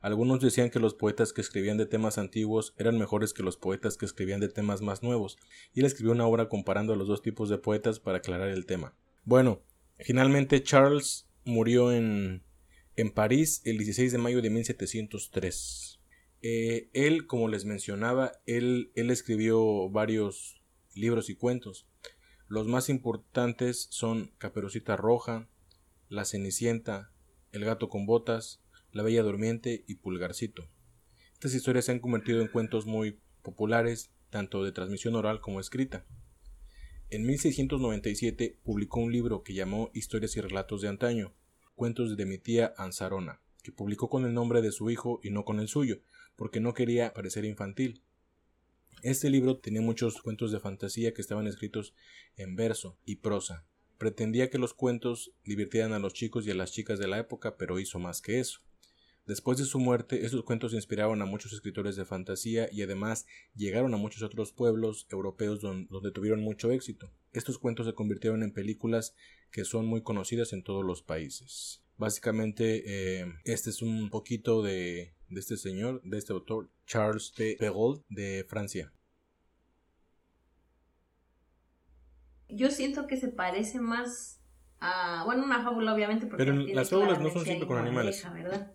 Algunos 0.00 0.40
decían 0.40 0.70
que 0.70 0.80
los 0.80 0.94
poetas 0.94 1.32
que 1.32 1.40
escribían 1.40 1.76
de 1.76 1.86
temas 1.86 2.18
antiguos 2.18 2.74
eran 2.78 2.98
mejores 2.98 3.32
que 3.32 3.44
los 3.44 3.56
poetas 3.56 3.96
que 3.96 4.06
escribían 4.06 4.40
de 4.40 4.48
temas 4.48 4.82
más 4.82 5.04
nuevos, 5.04 5.38
y 5.72 5.80
él 5.80 5.86
escribió 5.86 6.12
una 6.12 6.26
obra 6.26 6.48
comparando 6.48 6.94
a 6.94 6.96
los 6.96 7.06
dos 7.06 7.22
tipos 7.22 7.48
de 7.48 7.58
poetas 7.58 8.00
para 8.00 8.18
aclarar 8.18 8.48
el 8.48 8.66
tema. 8.66 8.96
Bueno, 9.24 9.62
finalmente 9.98 10.62
Charles 10.64 11.29
murió 11.50 11.92
en, 11.92 12.42
en 12.96 13.10
París 13.10 13.62
el 13.64 13.78
16 13.78 14.12
de 14.12 14.18
mayo 14.18 14.40
de 14.40 14.50
1703. 14.50 16.00
Eh, 16.42 16.88
él, 16.94 17.26
como 17.26 17.48
les 17.48 17.64
mencionaba, 17.64 18.32
él, 18.46 18.92
él 18.94 19.10
escribió 19.10 19.90
varios 19.90 20.62
libros 20.94 21.28
y 21.28 21.36
cuentos. 21.36 21.86
Los 22.48 22.66
más 22.66 22.88
importantes 22.88 23.88
son 23.90 24.32
Caperucita 24.38 24.96
Roja, 24.96 25.48
La 26.08 26.24
Cenicienta, 26.24 27.12
El 27.52 27.64
Gato 27.64 27.88
con 27.88 28.06
Botas, 28.06 28.62
La 28.92 29.02
Bella 29.02 29.22
Durmiente 29.22 29.84
y 29.86 29.96
Pulgarcito. 29.96 30.68
Estas 31.34 31.54
historias 31.54 31.84
se 31.84 31.92
han 31.92 32.00
convertido 32.00 32.40
en 32.40 32.48
cuentos 32.48 32.86
muy 32.86 33.20
populares, 33.42 34.10
tanto 34.30 34.64
de 34.64 34.72
transmisión 34.72 35.14
oral 35.14 35.40
como 35.40 35.60
escrita. 35.60 36.06
En 37.08 37.26
1697 37.26 38.60
publicó 38.62 39.00
un 39.00 39.12
libro 39.12 39.42
que 39.42 39.54
llamó 39.54 39.90
Historias 39.94 40.36
y 40.36 40.40
Relatos 40.40 40.82
de 40.82 40.88
Antaño, 40.88 41.34
cuentos 41.80 42.14
de 42.14 42.26
mi 42.26 42.36
tía 42.36 42.74
Ansarona, 42.76 43.40
que 43.62 43.72
publicó 43.72 44.10
con 44.10 44.26
el 44.26 44.34
nombre 44.34 44.60
de 44.60 44.70
su 44.70 44.90
hijo 44.90 45.18
y 45.22 45.30
no 45.30 45.46
con 45.46 45.60
el 45.60 45.66
suyo, 45.66 46.02
porque 46.36 46.60
no 46.60 46.74
quería 46.74 47.14
parecer 47.14 47.46
infantil. 47.46 48.02
Este 49.02 49.30
libro 49.30 49.56
tenía 49.56 49.80
muchos 49.80 50.20
cuentos 50.20 50.52
de 50.52 50.60
fantasía 50.60 51.14
que 51.14 51.22
estaban 51.22 51.46
escritos 51.46 51.94
en 52.36 52.54
verso 52.54 52.98
y 53.06 53.16
prosa. 53.16 53.64
Pretendía 53.96 54.50
que 54.50 54.58
los 54.58 54.74
cuentos 54.74 55.32
divirtieran 55.42 55.94
a 55.94 55.98
los 55.98 56.12
chicos 56.12 56.46
y 56.46 56.50
a 56.50 56.54
las 56.54 56.70
chicas 56.70 56.98
de 56.98 57.08
la 57.08 57.18
época, 57.18 57.56
pero 57.56 57.80
hizo 57.80 57.98
más 57.98 58.20
que 58.20 58.40
eso. 58.40 58.60
Después 59.30 59.58
de 59.58 59.64
su 59.64 59.78
muerte, 59.78 60.26
estos 60.26 60.42
cuentos 60.42 60.74
inspiraron 60.74 61.22
a 61.22 61.24
muchos 61.24 61.52
escritores 61.52 61.94
de 61.94 62.04
fantasía 62.04 62.68
y 62.72 62.82
además 62.82 63.28
llegaron 63.54 63.94
a 63.94 63.96
muchos 63.96 64.24
otros 64.24 64.50
pueblos 64.50 65.06
europeos 65.08 65.60
donde, 65.60 66.10
tuvieron 66.10 66.40
mucho 66.40 66.72
éxito. 66.72 67.12
Estos 67.32 67.56
cuentos 67.56 67.86
se 67.86 67.94
convirtieron 67.94 68.42
en 68.42 68.52
películas 68.52 69.14
que 69.52 69.64
son 69.64 69.86
muy 69.86 70.02
conocidas 70.02 70.52
en 70.52 70.64
todos 70.64 70.84
los 70.84 71.02
países. 71.04 71.80
Básicamente, 71.96 72.82
eh, 73.20 73.32
este 73.44 73.70
es 73.70 73.82
un 73.82 74.10
poquito 74.10 74.64
de, 74.64 75.14
de 75.28 75.38
este 75.38 75.56
señor, 75.56 76.02
de 76.02 76.18
este 76.18 76.32
autor, 76.32 76.68
Charles 76.84 77.32
P. 77.36 77.54
Perrault, 77.56 78.04
de 78.08 78.44
Francia. 78.48 78.92
Yo 82.48 82.68
siento 82.72 83.06
que 83.06 83.16
se 83.16 83.28
parece 83.28 83.78
más 83.78 84.40
a, 84.80 85.22
bueno, 85.24 85.44
una 85.44 85.62
fábula 85.62 85.94
obviamente, 85.94 86.26
porque 86.26 86.44
pero 86.44 86.56
las 86.56 86.90
fábulas 86.90 87.20
no 87.20 87.30
son 87.30 87.44
siempre 87.44 87.68
con 87.68 87.78
animales. 87.78 88.26
¿verdad? 88.34 88.74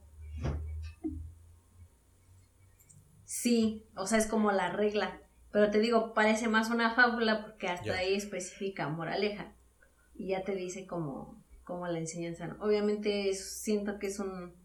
Sí, 3.45 3.85
o 3.95 4.07
sea, 4.07 4.17
es 4.17 4.25
como 4.25 4.51
la 4.51 4.71
regla, 4.71 5.21
pero 5.51 5.69
te 5.69 5.77
digo, 5.77 6.15
parece 6.15 6.47
más 6.47 6.71
una 6.71 6.95
fábula 6.95 7.43
porque 7.43 7.67
hasta 7.67 7.85
yeah. 7.85 7.97
ahí 7.97 8.15
especifica 8.15 8.89
moraleja 8.89 9.53
y 10.15 10.29
ya 10.29 10.43
te 10.43 10.55
dice 10.55 10.87
como 10.87 11.45
como 11.63 11.85
la 11.87 11.99
enseñanza. 11.99 12.57
Obviamente 12.59 13.29
es, 13.29 13.61
siento 13.61 13.99
que 13.99 14.07
es 14.07 14.17
un 14.17 14.55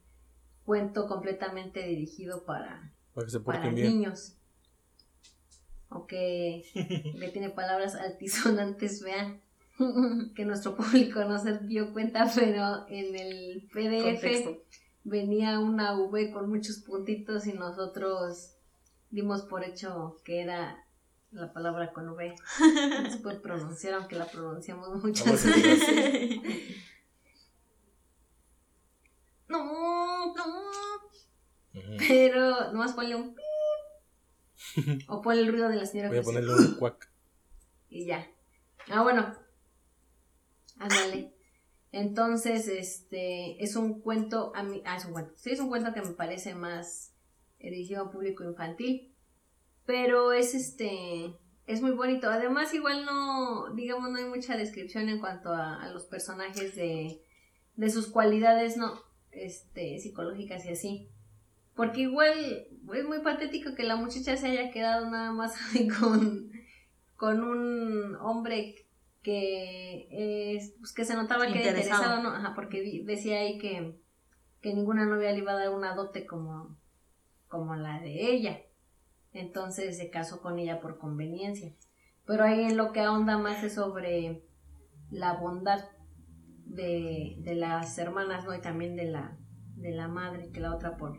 cuento 0.65 1.09
completamente 1.09 1.83
dirigido 1.87 2.47
para, 2.47 2.95
para, 3.13 3.27
que 3.27 3.31
se 3.31 3.41
para 3.41 3.71
niños. 3.71 4.39
O 5.91 6.07
que 6.07 6.65
le 7.15 7.29
tiene 7.29 7.51
palabras 7.51 7.97
altisonantes, 7.97 9.03
vean. 9.03 9.43
que 10.35 10.47
nuestro 10.47 10.75
público 10.75 11.23
no 11.25 11.39
se 11.39 11.59
dio 11.59 11.93
cuenta, 11.93 12.33
pero 12.35 12.87
en 12.89 13.15
el 13.15 13.69
PDF 13.71 14.05
Contexto. 14.05 14.63
venía 15.05 15.59
una 15.59 15.99
V 15.99 16.31
con 16.31 16.49
muchos 16.49 16.79
puntitos 16.79 17.47
y 17.47 17.53
nosotros 17.53 18.57
dimos 19.11 19.43
por 19.43 19.65
hecho 19.65 20.17
que 20.25 20.41
era 20.41 20.87
la 21.31 21.53
palabra 21.53 21.93
con 21.93 22.09
V. 22.09 22.35
No 23.03 23.11
se 23.11 23.19
puede 23.19 23.39
pronunciar, 23.39 23.95
aunque 23.95 24.17
la 24.17 24.27
pronunciamos 24.27 25.03
muchas 25.03 25.45
veces. 25.45 25.83
No, 29.49 30.33
no. 30.33 30.45
Pero 31.99 32.73
nomás 32.73 32.93
ponle 32.93 33.17
un 33.17 33.35
pip. 33.35 33.45
o 35.09 35.21
ponle 35.21 35.43
el 35.43 35.51
ruido 35.51 35.69
de 35.69 35.75
la 35.75 35.87
señora. 35.87 36.09
Voy 36.09 36.19
a 36.19 36.23
ponerle 36.23 36.55
un 36.55 36.75
cuac. 36.77 37.11
Y 37.89 38.07
ya. 38.07 38.31
Ah, 38.89 39.03
bueno. 39.03 39.35
Ándale. 40.79 41.35
Entonces, 41.91 42.69
este, 42.69 43.63
es 43.63 43.75
un 43.75 44.01
cuento, 44.01 44.53
a 44.55 44.63
mí, 44.63 44.83
ah, 44.87 44.97
es 44.97 45.05
un 45.05 45.13
cuento. 45.15 45.33
Sí, 45.37 45.51
es 45.51 45.59
un 45.59 45.69
cuento 45.69 45.93
que 45.93 46.03
me 46.03 46.13
parece 46.13 46.55
más 46.55 47.13
dirigido 47.69 48.05
a 48.05 48.11
público 48.11 48.45
infantil. 48.45 49.15
Pero 49.85 50.33
es 50.33 50.55
este, 50.55 51.35
es 51.67 51.83
muy 51.83 51.93
bonito. 51.93 52.31
Además, 52.31 52.73
igual 52.75 53.05
no, 53.05 53.75
digamos, 53.75 54.11
no 54.11 54.17
hay 54.17 54.25
mucha 54.25 54.57
descripción 54.57 55.09
en 55.09 55.21
cuanto 55.21 55.51
a, 55.51 55.83
a 55.83 55.91
los 55.91 56.05
personajes 56.05 56.75
de, 56.77 57.21
de 57.77 57.91
sus 57.91 58.09
cualidades, 58.09 58.77
no, 58.77 59.01
este, 59.33 59.99
psicológicas 59.99 60.65
y 60.67 60.71
así. 60.71 61.09
Porque 61.75 62.03
igual 62.03 62.67
es 62.95 63.05
muy 63.05 63.21
patético 63.21 63.75
que 63.75 63.85
la 63.85 63.97
muchacha 63.97 64.37
se 64.37 64.47
haya 64.49 64.71
quedado 64.71 65.09
nada 65.11 65.33
más 65.33 65.55
con, 66.01 66.51
con 67.17 67.43
un 67.43 68.17
hombre 68.17 68.75
que 69.23 70.59
pues, 70.79 70.93
que 70.93 71.05
se 71.05 71.15
notaba 71.15 71.47
que 71.47 71.61
era 71.61 71.71
Interesado. 71.71 72.23
¿no? 72.23 72.31
Ajá, 72.31 72.55
porque 72.55 73.03
decía 73.05 73.41
ahí 73.41 73.59
que, 73.59 73.99
que 74.61 74.75
ninguna 74.75 75.07
novia 75.07 75.33
le 75.33 75.39
iba 75.39 75.53
a 75.53 75.59
dar 75.59 75.71
una 75.71 75.95
dote 75.95 76.27
como, 76.27 76.77
como 77.51 77.75
la 77.75 78.01
de 78.01 78.33
ella. 78.33 78.63
Entonces 79.33 79.99
se 79.99 80.09
casó 80.09 80.41
con 80.41 80.59
ella 80.59 80.81
por 80.81 80.99
conveniencia. 80.99 81.75
Pero 82.25 82.45
ahí 82.45 82.63
en 82.63 82.79
lo 82.79 82.93
que 82.93 83.01
ahonda 83.01 83.37
más 83.37 83.63
es 83.63 83.75
sobre 83.75 84.47
la 85.11 85.35
bondad 85.35 85.85
de, 86.65 87.37
de 87.41 87.55
las 87.57 87.99
hermanas, 87.99 88.45
¿no? 88.45 88.55
Y 88.55 88.61
también 88.61 88.97
de 88.97 89.05
la, 89.05 89.37
de 89.75 89.91
la 89.91 90.09
madre, 90.09 90.51
que 90.51 90.61
la 90.61 90.75
otra 90.75 90.97
por, 90.97 91.19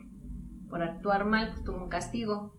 por 0.70 0.82
actuar 0.82 1.26
mal, 1.26 1.52
pues 1.52 1.64
tuvo 1.64 1.84
un 1.84 1.90
castigo. 1.90 2.58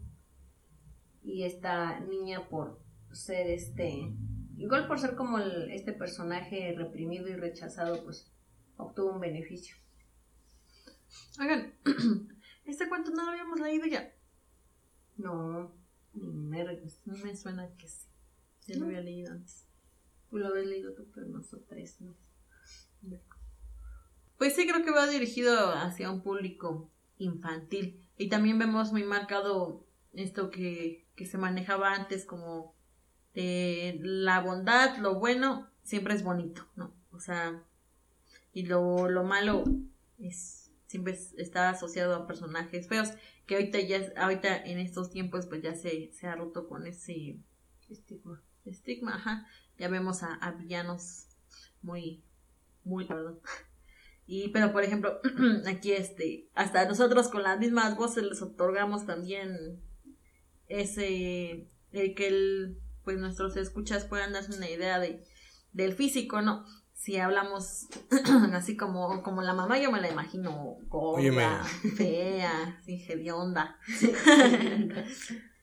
Y 1.22 1.44
esta 1.44 1.98
niña 2.00 2.48
por 2.48 2.80
ser 3.12 3.46
este, 3.48 4.14
igual 4.56 4.86
por 4.86 4.98
ser 4.98 5.14
como 5.14 5.38
este 5.38 5.92
personaje 5.92 6.74
reprimido 6.76 7.28
y 7.28 7.34
rechazado, 7.34 8.04
pues 8.04 8.32
obtuvo 8.76 9.12
un 9.12 9.20
beneficio. 9.20 9.76
Oigan, 11.40 11.72
este 12.64 12.88
cuento 12.88 13.10
no 13.10 13.24
lo 13.24 13.30
habíamos 13.30 13.60
leído 13.60 13.86
ya. 13.86 14.12
No, 15.16 15.72
ni 16.14 16.32
mergas. 16.32 17.00
No 17.04 17.16
me 17.18 17.36
suena 17.36 17.68
que 17.76 17.88
sí. 17.88 18.06
Ya 18.66 18.76
lo 18.76 18.86
había 18.86 19.00
leído 19.00 19.32
antes. 19.32 19.66
Tú 20.30 20.38
lo 20.38 20.48
habías 20.48 20.66
leído 20.66 20.94
tú, 20.94 21.06
pero 21.14 21.26
nosotros 21.26 22.00
no. 22.00 22.14
Pues 24.38 24.54
sí, 24.54 24.66
creo 24.66 24.84
que 24.84 24.90
va 24.90 25.06
dirigido 25.06 25.72
hacia 25.72 26.10
un 26.10 26.22
público 26.22 26.90
infantil. 27.18 28.00
Y 28.16 28.28
también 28.28 28.58
vemos 28.58 28.92
muy 28.92 29.04
marcado 29.04 29.84
esto 30.12 30.50
que, 30.50 31.06
que 31.16 31.26
se 31.26 31.38
manejaba 31.38 31.94
antes 31.94 32.24
como 32.24 32.74
de 33.34 33.98
la 34.02 34.40
bondad, 34.40 34.98
lo 34.98 35.18
bueno, 35.18 35.70
siempre 35.82 36.14
es 36.14 36.22
bonito, 36.22 36.66
¿no? 36.76 36.92
O 37.12 37.20
sea, 37.20 37.62
y 38.52 38.66
lo, 38.66 39.08
lo 39.08 39.24
malo 39.24 39.64
es 40.18 40.61
siempre 40.92 41.14
es- 41.14 41.34
está 41.38 41.70
asociado 41.70 42.14
a 42.14 42.26
personajes 42.28 42.88
feos, 42.88 43.10
que 43.46 43.56
ahorita 43.56 43.80
ya, 43.80 44.12
ahorita 44.16 44.64
en 44.64 44.78
estos 44.78 45.10
tiempos 45.10 45.46
pues 45.46 45.62
ya 45.62 45.74
se, 45.74 46.12
se 46.12 46.26
ha 46.28 46.36
roto 46.36 46.68
con 46.68 46.86
ese 46.86 47.38
Estigma. 47.90 48.42
estigma, 48.64 49.16
ajá. 49.16 49.46
Ya 49.78 49.88
vemos 49.88 50.22
a, 50.22 50.34
a 50.36 50.52
villanos 50.52 51.26
muy, 51.82 52.22
muy, 52.84 53.04
perdón. 53.06 53.40
Y, 54.26 54.48
pero 54.50 54.72
por 54.72 54.84
ejemplo, 54.84 55.20
aquí 55.66 55.92
este, 55.92 56.48
hasta 56.54 56.86
nosotros 56.88 57.28
con 57.28 57.42
las 57.42 57.58
mismas 57.58 57.96
voces 57.96 58.24
les 58.24 58.42
otorgamos 58.42 59.06
también 59.06 59.80
ese, 60.68 61.68
el 61.92 62.14
que 62.14 62.28
el, 62.28 62.78
pues 63.04 63.18
nuestros 63.18 63.56
escuchas 63.56 64.04
puedan 64.04 64.32
darse 64.32 64.56
una 64.56 64.70
idea 64.70 64.98
de, 64.98 65.24
del 65.72 65.94
físico, 65.94 66.42
¿no? 66.42 66.64
Si 67.02 67.16
hablamos 67.16 67.88
así 68.52 68.76
como, 68.76 69.24
como 69.24 69.42
la 69.42 69.54
mamá, 69.54 69.76
yo 69.76 69.90
me 69.90 70.00
la 70.00 70.08
imagino 70.08 70.76
gorda, 70.86 71.64
fea, 71.96 72.80
sin 72.84 73.00
hedionda. 73.00 73.76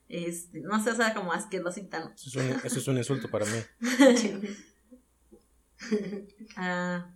Este, 0.06 0.60
no 0.60 0.84
sé, 0.84 0.90
o 0.90 0.94
sea, 0.94 1.14
como 1.14 1.32
asquerosita, 1.32 2.00
¿no? 2.00 2.12
Eso 2.12 2.28
es 2.28 2.36
un, 2.36 2.60
eso 2.62 2.78
es 2.78 2.88
un 2.88 2.98
insulto 2.98 3.30
para 3.30 3.46
mí. 3.46 3.58
a, 6.56 7.10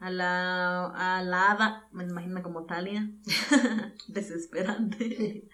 a 0.00 0.10
la 0.10 1.16
a 1.16 1.22
la 1.22 1.50
hada, 1.50 1.88
me 1.92 2.04
imagino 2.04 2.42
como 2.42 2.66
Talia, 2.66 3.10
desesperante. 4.08 5.48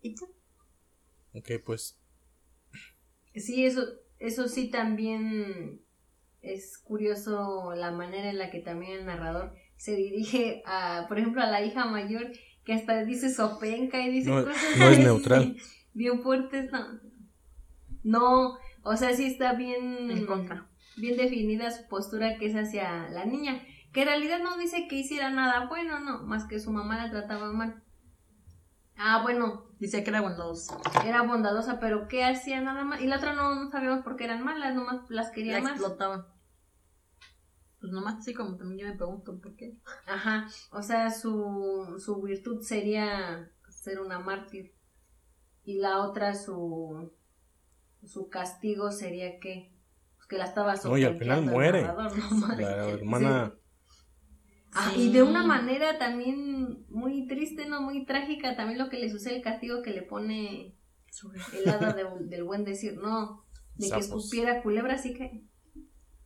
Y 0.00 0.14
ya. 0.14 0.26
Ok, 1.34 1.50
pues 1.66 1.98
Sí, 3.34 3.66
eso, 3.66 3.86
eso 4.18 4.48
sí 4.48 4.70
también 4.70 5.82
es 6.42 6.78
curioso 6.78 7.72
la 7.74 7.90
manera 7.90 8.30
en 8.30 8.38
la 8.38 8.50
que 8.50 8.60
también 8.60 8.92
el 9.00 9.06
narrador 9.06 9.54
se 9.76 9.94
dirige 9.96 10.62
a, 10.66 11.06
por 11.08 11.18
ejemplo, 11.18 11.42
a 11.42 11.46
la 11.46 11.62
hija 11.64 11.84
mayor, 11.86 12.32
que 12.64 12.74
hasta 12.74 13.04
dice 13.04 13.32
sopenca 13.32 14.00
y 14.00 14.10
dice 14.10 14.30
No- 14.30 14.44
cosas 14.44 14.76
no 14.78 14.88
es 14.88 14.98
neutral. 14.98 15.56
bien 15.94 16.22
fuertes, 16.22 16.70
no. 16.72 17.00
No, 18.02 18.58
o 18.82 18.96
sea, 18.96 19.14
sí 19.14 19.26
está 19.26 19.52
bien 19.54 20.10
En 20.10 20.26
contra. 20.26 20.68
bien 20.96 21.16
definida 21.16 21.70
su 21.70 21.86
postura 21.88 22.36
que 22.38 22.46
es 22.46 22.54
hacia 22.56 23.08
la 23.10 23.24
niña, 23.26 23.60
que 23.92 24.02
en 24.02 24.08
realidad 24.08 24.38
no 24.42 24.56
dice 24.56 24.86
que 24.88 24.96
hiciera 24.96 25.30
nada 25.30 25.66
bueno, 25.68 26.00
no, 26.00 26.22
más 26.22 26.44
que 26.46 26.60
su 26.60 26.70
mamá 26.72 26.96
la 27.04 27.10
trataba 27.10 27.52
mal. 27.52 27.82
Ah, 28.96 29.20
bueno, 29.22 29.69
Dice 29.80 30.04
que 30.04 30.10
era 30.10 30.20
bondadosa. 30.20 30.76
era 31.04 31.22
bondadosa, 31.22 31.80
pero 31.80 32.06
¿qué 32.06 32.22
hacía 32.24 32.60
nada 32.60 32.84
más? 32.84 33.00
Y 33.00 33.06
la 33.06 33.16
otra 33.16 33.32
no, 33.34 33.54
no 33.54 33.70
sabíamos 33.70 34.04
por 34.04 34.14
qué 34.16 34.24
eran 34.24 34.44
malas, 34.44 34.74
nomás 34.74 35.08
las 35.08 35.28
La 35.28 35.32
quería 35.32 35.60
más. 35.60 35.72
explotaban. 35.72 36.26
Pues 37.80 37.90
nomás 37.92 38.18
así 38.18 38.34
como 38.34 38.56
también 38.56 38.78
yo 38.80 38.86
me 38.88 38.96
pregunto 38.98 39.40
por 39.40 39.56
qué. 39.56 39.78
Ajá, 40.06 40.46
o 40.70 40.82
sea, 40.82 41.10
su, 41.10 41.96
su 41.98 42.20
virtud 42.20 42.60
sería 42.60 43.50
ser 43.70 44.00
una 44.00 44.18
mártir. 44.18 44.74
Y 45.64 45.78
la 45.78 46.00
otra, 46.00 46.34
su, 46.34 47.10
su 48.04 48.28
castigo 48.28 48.90
sería 48.92 49.40
que, 49.40 49.72
pues 50.16 50.28
que 50.28 50.36
la 50.36 50.44
estaba 50.44 50.74
No, 50.84 50.98
y 50.98 51.04
al 51.04 51.18
final 51.18 51.42
muere. 51.42 51.82
narrador, 51.82 52.18
no 52.18 52.30
mames. 52.36 52.58
la 52.58 52.88
hermana 52.90 53.54
Ah, 54.72 54.92
Sí. 54.94 55.08
y 55.08 55.12
de 55.12 55.22
una 55.22 55.44
manera 55.44 55.98
también 55.98 56.84
muy 56.88 57.26
triste, 57.26 57.66
¿no? 57.66 57.80
Muy 57.82 58.04
trágica, 58.06 58.54
también 58.56 58.78
lo 58.78 58.88
que 58.88 58.98
le 58.98 59.10
sucede, 59.10 59.36
el 59.36 59.42
castigo 59.42 59.82
que 59.82 59.90
le 59.90 60.02
pone 60.02 60.76
el 61.54 61.68
hada 61.68 61.92
de- 61.92 62.06
del 62.26 62.44
buen 62.44 62.64
decir, 62.64 62.96
no, 62.96 63.44
de 63.74 63.90
que 63.90 63.98
escupiera 63.98 64.62
culebra, 64.62 64.94
así 64.94 65.12
que, 65.12 65.42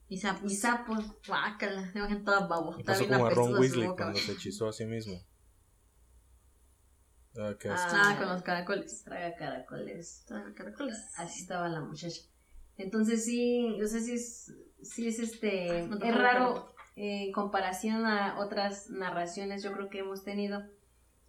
Y 0.09 0.19
sapos. 0.19 0.53
y 0.53 0.57
sapos. 0.57 1.05
Guácala, 1.27 1.91
se 1.91 1.99
imaginan 1.99 2.25
toda 2.25 2.47
babota. 2.47 2.79
le 2.79 2.85
pasó 2.85 3.09
como 3.09 3.27
a 3.27 3.31
Ron 3.31 3.55
Weasley 3.59 3.87
boca. 3.89 4.05
cuando 4.05 4.19
se 4.21 4.33
hechizó 4.33 4.69
a 4.69 4.73
sí 4.75 4.85
mismo. 4.85 5.15
Ah. 7.37 7.55
Ah, 7.71 8.17
con 8.19 8.29
los 8.29 8.43
caracoles. 8.43 9.03
Traga 9.05 9.35
caracoles. 9.37 10.25
Ah, 10.31 10.53
caracoles. 10.55 10.97
Así 11.17 11.41
estaba 11.43 11.69
la 11.69 11.81
muchacha. 11.81 12.21
Entonces 12.77 13.25
sí, 13.25 13.75
yo 13.79 13.87
sé 13.89 14.01
si 14.03 14.13
es, 14.13 14.53
sí 14.83 15.07
es 15.09 15.19
este, 15.19 15.89
te 16.01 16.09
es 16.09 16.15
raro 16.17 16.74
en 16.97 17.33
comparación 17.33 18.07
a 18.07 18.39
otras 18.39 18.91
narraciones 18.91 19.63
yo 19.63 19.73
creo 19.73 19.89
que 19.89 20.01
hemos 20.01 20.25
tenido, 20.25 20.63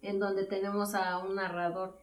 en 0.02 0.18
donde 0.18 0.44
tenemos 0.44 0.94
a 0.94 1.18
un 1.18 1.34
narrador, 1.36 2.00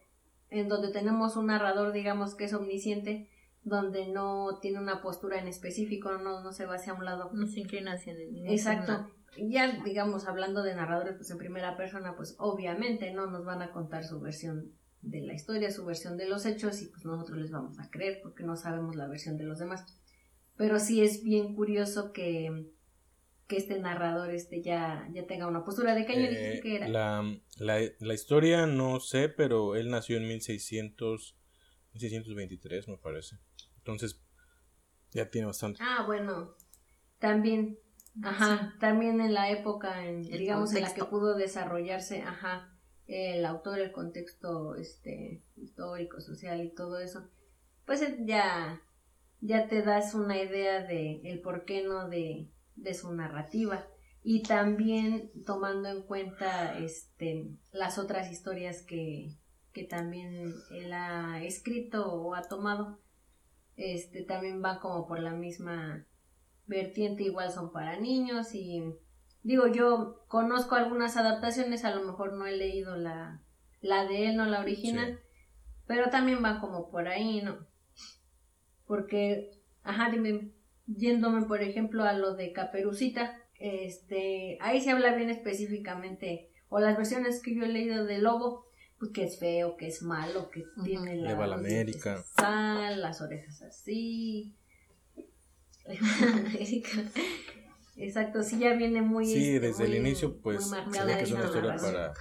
en 0.50 0.68
donde 0.68 0.92
tenemos 0.92 1.36
un 1.36 1.46
narrador 1.46 1.92
digamos 1.92 2.34
que 2.34 2.44
es 2.44 2.54
omnisciente, 2.54 3.30
donde 3.64 4.06
no 4.08 4.58
tiene 4.60 4.78
una 4.78 5.00
postura 5.00 5.38
en 5.38 5.48
específico, 5.48 6.12
no, 6.18 6.42
no 6.42 6.52
se 6.52 6.66
va 6.66 6.76
hacia 6.76 6.92
un 6.94 7.04
lado. 7.04 7.30
No 7.32 7.46
se 7.46 7.60
inclina 7.60 7.94
hacia 7.94 8.12
el 8.12 8.46
Exacto. 8.46 9.10
Ya, 9.36 9.82
digamos, 9.82 10.28
hablando 10.28 10.62
de 10.62 10.76
narradores, 10.76 11.16
pues 11.16 11.30
en 11.30 11.38
primera 11.38 11.76
persona, 11.76 12.14
pues 12.14 12.36
obviamente 12.38 13.12
no 13.12 13.26
nos 13.26 13.44
van 13.44 13.62
a 13.62 13.72
contar 13.72 14.04
su 14.04 14.20
versión 14.20 14.72
de 15.02 15.22
la 15.22 15.34
historia, 15.34 15.70
su 15.70 15.84
versión 15.84 16.16
de 16.16 16.28
los 16.28 16.46
hechos, 16.46 16.80
y 16.82 16.86
pues 16.86 17.04
nosotros 17.04 17.38
les 17.38 17.50
vamos 17.50 17.80
a 17.80 17.90
creer 17.90 18.20
porque 18.22 18.44
no 18.44 18.54
sabemos 18.54 18.94
la 18.94 19.08
versión 19.08 19.36
de 19.36 19.44
los 19.44 19.58
demás. 19.58 19.84
Pero 20.56 20.78
sí 20.78 21.02
es 21.02 21.24
bien 21.24 21.56
curioso 21.56 22.12
que, 22.12 22.70
que 23.46 23.56
este 23.58 23.78
narrador 23.80 24.30
este 24.30 24.62
ya, 24.62 25.08
ya 25.12 25.26
tenga 25.26 25.46
una 25.46 25.64
postura. 25.64 25.94
¿De 25.94 26.06
qué 26.06 26.12
año 26.14 26.28
dijiste 26.30 26.58
Eh, 26.58 26.60
que 26.60 26.76
era? 26.76 26.88
la, 26.88 27.22
la, 27.58 27.80
la 28.00 28.14
historia 28.14 28.66
no 28.66 29.00
sé, 29.00 29.28
pero 29.28 29.76
él 29.76 29.90
nació 29.90 30.16
en 30.18 30.28
1600, 30.28 31.36
1623 31.92 32.88
me 32.88 32.96
parece. 32.98 33.38
Entonces 33.78 34.20
ya 35.12 35.30
tiene 35.30 35.46
bastante. 35.46 35.80
Ah, 35.80 36.04
bueno, 36.06 36.54
también, 37.18 37.78
ajá, 38.22 38.76
también 38.80 39.20
en 39.20 39.34
la 39.34 39.50
época, 39.50 40.06
en, 40.06 40.32
El 40.32 40.38
digamos, 40.38 40.74
en 40.74 40.82
la 40.82 40.94
que 40.94 41.04
contexto. 41.04 41.10
pudo 41.10 41.34
desarrollarse, 41.36 42.22
ajá, 42.22 42.70
el 43.06 43.44
autor, 43.44 43.80
el 43.80 43.92
contexto, 43.92 44.76
este, 44.76 45.44
histórico, 45.56 46.20
social 46.20 46.62
y 46.64 46.70
todo 46.74 47.00
eso, 47.00 47.30
pues 47.86 48.02
ya, 48.26 48.82
ya 49.40 49.68
te 49.68 49.82
das 49.82 50.14
una 50.14 50.42
idea 50.42 50.82
de 50.86 51.20
el 51.24 51.40
por 51.40 51.64
qué 51.64 51.82
no 51.84 52.08
de, 52.08 52.50
de 52.76 52.94
su 52.94 53.12
narrativa. 53.14 53.86
Y 54.22 54.42
también 54.42 55.30
tomando 55.46 55.88
en 55.88 56.02
cuenta, 56.02 56.78
este, 56.78 57.50
las 57.72 57.98
otras 57.98 58.30
historias 58.30 58.82
que, 58.82 59.36
que 59.72 59.84
también 59.84 60.54
él 60.70 60.92
ha 60.92 61.42
escrito 61.42 62.12
o 62.12 62.34
ha 62.34 62.42
tomado 62.42 63.04
este 63.76 64.22
también 64.22 64.62
van 64.62 64.78
como 64.78 65.06
por 65.06 65.18
la 65.18 65.32
misma 65.32 66.06
vertiente, 66.66 67.24
igual 67.24 67.50
son 67.50 67.72
para 67.72 67.98
niños 67.98 68.54
y 68.54 68.82
digo 69.42 69.66
yo 69.66 70.24
conozco 70.28 70.76
algunas 70.76 71.16
adaptaciones, 71.16 71.84
a 71.84 71.94
lo 71.94 72.04
mejor 72.04 72.32
no 72.34 72.46
he 72.46 72.56
leído 72.56 72.96
la, 72.96 73.42
la 73.80 74.06
de 74.06 74.28
él, 74.28 74.36
no 74.36 74.46
la 74.46 74.60
original, 74.60 75.20
Pero 75.86 76.08
también 76.08 76.42
va 76.42 76.60
como 76.60 76.90
por 76.90 77.08
ahí, 77.08 77.42
¿no? 77.42 77.66
Porque, 78.86 79.50
ajá, 79.82 80.10
dime, 80.10 80.53
yéndome 80.86 81.46
por 81.46 81.62
ejemplo 81.62 82.04
a 82.04 82.12
lo 82.12 82.34
de 82.34 82.52
Caperucita, 82.52 83.38
este, 83.58 84.58
ahí 84.60 84.80
se 84.80 84.90
habla 84.90 85.14
bien 85.14 85.30
específicamente, 85.30 86.50
o 86.68 86.80
las 86.80 86.96
versiones 86.96 87.40
que 87.40 87.54
yo 87.54 87.64
he 87.64 87.68
leído 87.68 88.04
de 88.04 88.18
Lobo, 88.18 88.66
pues 88.98 89.12
que 89.12 89.24
es 89.24 89.38
feo, 89.38 89.76
que 89.76 89.86
es 89.86 90.02
malo, 90.02 90.50
que 90.50 90.64
tiene 90.84 91.16
la, 91.16 91.32
América. 91.32 92.22
sal, 92.36 93.00
las 93.00 93.20
orejas 93.20 93.62
así. 93.62 94.54
Le 95.86 95.98
va 96.00 96.14
a 96.14 96.26
la 96.26 96.36
América. 96.48 97.04
Exacto, 97.96 98.42
sí 98.42 98.58
ya 98.58 98.74
viene 98.74 99.02
muy 99.02 99.24
Sí, 99.24 99.54
este, 99.54 99.60
desde 99.68 99.84
el 99.84 99.94
inicio, 99.94 100.40
pues, 100.40 100.68
se 100.68 101.04
ve 101.04 101.16
que 101.16 101.22
es 101.22 101.30
una 101.30 101.44
historia 101.44 101.76
para, 101.76 102.12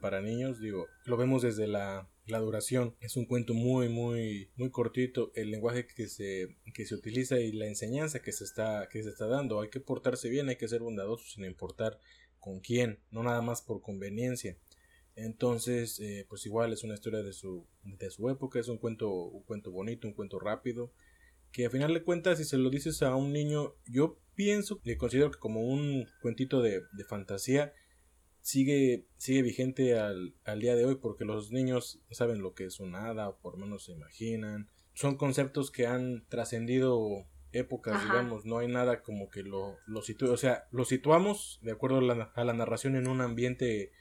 para 0.00 0.20
niños, 0.20 0.60
digo, 0.60 0.86
lo 1.06 1.16
vemos 1.16 1.42
desde 1.42 1.66
la, 1.66 2.06
la 2.26 2.38
duración, 2.38 2.94
es 3.00 3.16
un 3.16 3.26
cuento 3.26 3.54
muy, 3.54 3.88
muy, 3.88 4.50
muy 4.56 4.70
cortito, 4.70 5.32
el 5.34 5.50
lenguaje 5.50 5.86
que 5.86 6.06
se, 6.06 6.56
que 6.72 6.86
se 6.86 6.94
utiliza 6.94 7.40
y 7.40 7.52
la 7.52 7.66
enseñanza 7.66 8.22
que 8.22 8.32
se 8.32 8.44
está, 8.44 8.88
que 8.90 9.02
se 9.02 9.10
está 9.10 9.26
dando, 9.26 9.60
hay 9.60 9.70
que 9.70 9.80
portarse 9.80 10.28
bien, 10.28 10.48
hay 10.48 10.56
que 10.56 10.68
ser 10.68 10.80
bondadoso 10.80 11.24
sin 11.26 11.44
importar 11.44 11.98
con 12.38 12.60
quién, 12.60 13.00
no 13.10 13.22
nada 13.22 13.42
más 13.42 13.62
por 13.62 13.82
conveniencia. 13.82 14.56
Entonces, 15.14 16.00
eh, 16.00 16.24
pues 16.28 16.46
igual 16.46 16.72
es 16.72 16.84
una 16.84 16.94
historia 16.94 17.22
de 17.22 17.32
su, 17.32 17.66
de 17.82 18.10
su 18.10 18.30
época, 18.30 18.60
es 18.60 18.68
un 18.68 18.78
cuento, 18.78 19.10
un 19.10 19.42
cuento 19.42 19.70
bonito, 19.70 20.06
un 20.06 20.14
cuento 20.14 20.38
rápido, 20.38 20.92
que 21.50 21.66
a 21.66 21.70
final 21.70 21.92
de 21.92 22.02
cuentas, 22.02 22.38
si 22.38 22.44
se 22.44 22.56
lo 22.56 22.70
dices 22.70 23.02
a 23.02 23.14
un 23.14 23.32
niño, 23.32 23.74
yo 23.86 24.18
pienso 24.34 24.80
que 24.80 24.96
considero 24.96 25.30
que 25.30 25.38
como 25.38 25.60
un 25.60 26.06
cuentito 26.22 26.62
de, 26.62 26.80
de 26.92 27.04
fantasía 27.04 27.74
sigue, 28.42 29.06
sigue 29.16 29.42
vigente 29.42 29.98
al, 29.98 30.34
al 30.44 30.60
día 30.60 30.76
de 30.76 30.84
hoy 30.84 30.96
porque 30.96 31.24
los 31.24 31.50
niños 31.50 32.00
saben 32.10 32.42
lo 32.42 32.54
que 32.54 32.64
es 32.66 32.80
un 32.80 32.94
hada 32.94 33.28
o 33.28 33.38
por 33.38 33.54
lo 33.54 33.64
menos 33.64 33.84
se 33.84 33.92
imaginan. 33.92 34.68
Son 34.94 35.16
conceptos 35.16 35.70
que 35.70 35.86
han 35.86 36.24
trascendido 36.28 37.24
épocas, 37.52 37.94
Ajá. 37.94 38.04
digamos, 38.12 38.44
no 38.44 38.58
hay 38.58 38.68
nada 38.68 39.02
como 39.02 39.30
que 39.30 39.42
lo, 39.42 39.78
lo 39.86 40.02
sitúe, 40.02 40.30
o 40.30 40.36
sea, 40.36 40.66
lo 40.70 40.84
situamos 40.84 41.60
de 41.62 41.72
acuerdo 41.72 41.98
a 41.98 42.02
la, 42.02 42.32
a 42.34 42.44
la 42.44 42.52
narración 42.52 42.96
en 42.96 43.06
un 43.06 43.20
ambiente 43.20 43.92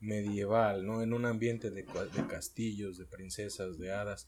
medieval, 0.00 0.86
¿no? 0.86 1.02
En 1.02 1.14
un 1.14 1.24
ambiente 1.24 1.70
de, 1.70 1.82
de 1.82 2.26
castillos, 2.28 2.98
de 2.98 3.06
princesas, 3.06 3.78
de 3.78 3.92
hadas 3.92 4.26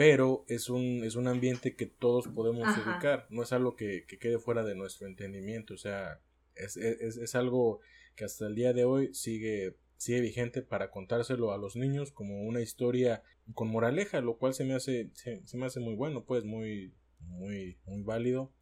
pero 0.00 0.46
es 0.48 0.70
un, 0.70 1.04
es 1.04 1.14
un 1.14 1.28
ambiente 1.28 1.76
que 1.76 1.84
todos 1.84 2.26
podemos 2.26 2.66
Ajá. 2.66 2.90
ubicar, 2.90 3.26
no 3.28 3.42
es 3.42 3.52
algo 3.52 3.76
que, 3.76 4.06
que 4.06 4.18
quede 4.18 4.38
fuera 4.38 4.64
de 4.64 4.74
nuestro 4.74 5.06
entendimiento, 5.06 5.74
o 5.74 5.76
sea, 5.76 6.20
es, 6.64 6.76
es, 6.76 7.16
es 7.16 7.34
algo 7.34 7.80
que 8.16 8.24
hasta 8.24 8.46
el 8.46 8.54
día 8.54 8.72
de 8.72 8.84
hoy 8.84 9.14
sigue, 9.14 9.76
sigue 9.96 10.20
vigente 10.20 10.62
para 10.62 10.90
contárselo 10.90 11.52
a 11.52 11.58
los 11.58 11.76
niños 11.76 12.12
como 12.12 12.42
una 12.42 12.60
historia 12.60 13.22
con 13.54 13.68
moraleja, 13.68 14.20
lo 14.20 14.36
cual 14.36 14.54
se 14.54 14.64
me 14.64 14.74
hace, 14.74 15.10
se, 15.14 15.42
me 15.56 15.66
hace 15.66 15.80
muy 15.80 15.94
bueno, 15.94 16.24
pues 16.24 16.44
muy, 16.44 16.94
muy, 17.20 17.78
muy 17.84 18.02
válido. 18.02 18.52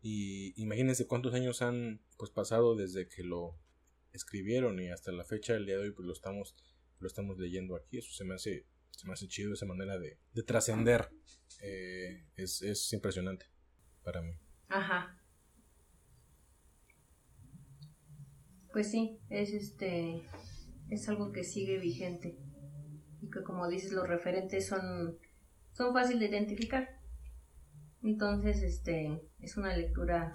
Y 0.00 0.60
imagínense 0.60 1.06
cuántos 1.06 1.34
años 1.34 1.62
han 1.62 2.00
pues 2.16 2.30
pasado 2.30 2.76
desde 2.76 3.08
que 3.08 3.24
lo 3.24 3.58
escribieron 4.12 4.80
y 4.80 4.90
hasta 4.90 5.12
la 5.12 5.24
fecha 5.24 5.54
del 5.54 5.66
día 5.66 5.76
de 5.76 5.84
hoy 5.84 5.90
pues 5.90 6.06
lo 6.06 6.12
estamos, 6.12 6.54
lo 7.00 7.06
estamos 7.06 7.38
leyendo 7.38 7.76
aquí, 7.76 7.98
eso 7.98 8.12
se 8.12 8.24
me 8.24 8.34
hace 8.34 8.66
se 8.98 9.06
me 9.06 9.12
hace 9.12 9.28
chido 9.28 9.54
esa 9.54 9.64
manera 9.64 9.96
de, 9.96 10.18
de 10.32 10.42
trascender. 10.42 11.08
Eh, 11.60 12.24
es, 12.34 12.62
es 12.62 12.92
impresionante 12.92 13.46
para 14.02 14.22
mí. 14.22 14.32
Ajá. 14.68 15.17
Pues 18.78 18.92
sí, 18.92 19.18
es 19.28 19.52
este 19.52 20.22
es 20.88 21.08
algo 21.08 21.32
que 21.32 21.42
sigue 21.42 21.78
vigente 21.80 22.38
y 23.20 23.28
que 23.28 23.42
como 23.42 23.66
dices 23.66 23.90
los 23.90 24.06
referentes 24.06 24.68
son 24.68 25.18
son 25.72 25.92
fácil 25.92 26.20
de 26.20 26.26
identificar. 26.26 26.88
Entonces, 28.04 28.62
este 28.62 29.20
es 29.40 29.56
una 29.56 29.76
lectura 29.76 30.32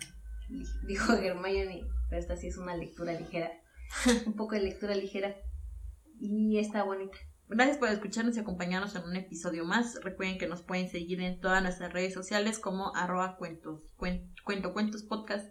dijo 0.85 1.13
Hermione, 1.13 1.85
pero 2.09 2.19
esta 2.19 2.35
sí 2.35 2.47
es 2.47 2.57
una 2.57 2.75
lectura 2.75 3.13
ligera. 3.13 3.49
Un 4.25 4.33
poco 4.33 4.55
de 4.55 4.61
lectura 4.63 4.93
ligera 4.93 5.37
y 6.19 6.57
está 6.59 6.83
bonita. 6.83 7.17
Gracias 7.47 7.77
por 7.77 7.87
escucharnos 7.87 8.35
y 8.35 8.41
acompañarnos 8.41 8.93
en 8.97 9.03
un 9.03 9.15
episodio 9.15 9.63
más. 9.63 10.03
Recuerden 10.03 10.37
que 10.37 10.47
nos 10.47 10.63
pueden 10.63 10.89
seguir 10.89 11.21
en 11.21 11.39
todas 11.39 11.63
nuestras 11.63 11.93
redes 11.93 12.13
sociales 12.13 12.59
como 12.59 12.93
arroba 12.93 13.37
cuentos, 13.37 13.95
cuen- 13.97 14.33
cuento 14.43 14.73
cuentos 14.73 15.03
podcast. 15.03 15.47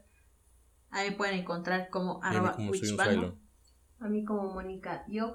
Ahí 0.93 1.11
me 1.11 1.17
pueden 1.17 1.41
encontrar 1.41 1.91
como 1.91 2.23
arroba 2.23 2.53
como. 2.53 2.71
A 3.99 4.09
mí 4.09 4.25
como 4.25 4.53
Mónica 4.53 5.05
Yog, 5.09 5.35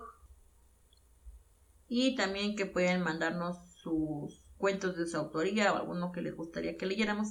Y 1.87 2.15
también 2.15 2.55
que 2.55 2.65
pueden 2.65 3.01
mandarnos 3.01 3.57
sus 3.81 4.47
cuentos 4.57 4.97
de 4.97 5.05
su 5.07 5.17
autoría 5.17 5.73
o 5.73 5.77
alguno 5.77 6.11
que 6.11 6.21
les 6.21 6.35
gustaría 6.35 6.77
que 6.77 6.85
leyéramos, 6.85 7.29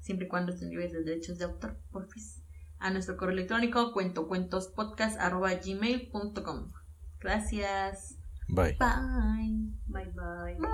siempre 0.00 0.26
y 0.26 0.28
cuando 0.28 0.52
estén 0.52 0.70
libres 0.70 0.92
de 0.92 1.04
derechos 1.04 1.38
de 1.38 1.44
autor, 1.44 1.78
porfis. 1.92 2.42
A 2.78 2.90
nuestro 2.90 3.16
correo 3.16 3.34
electrónico 3.34 3.92
cuentocuentospodcast.gmail.com 3.92 6.72
Gracias. 7.20 8.18
Bye. 8.48 8.76
Bye. 8.78 9.70
bye 9.86 10.12
bye. 10.12 10.56
Bye. 10.58 10.68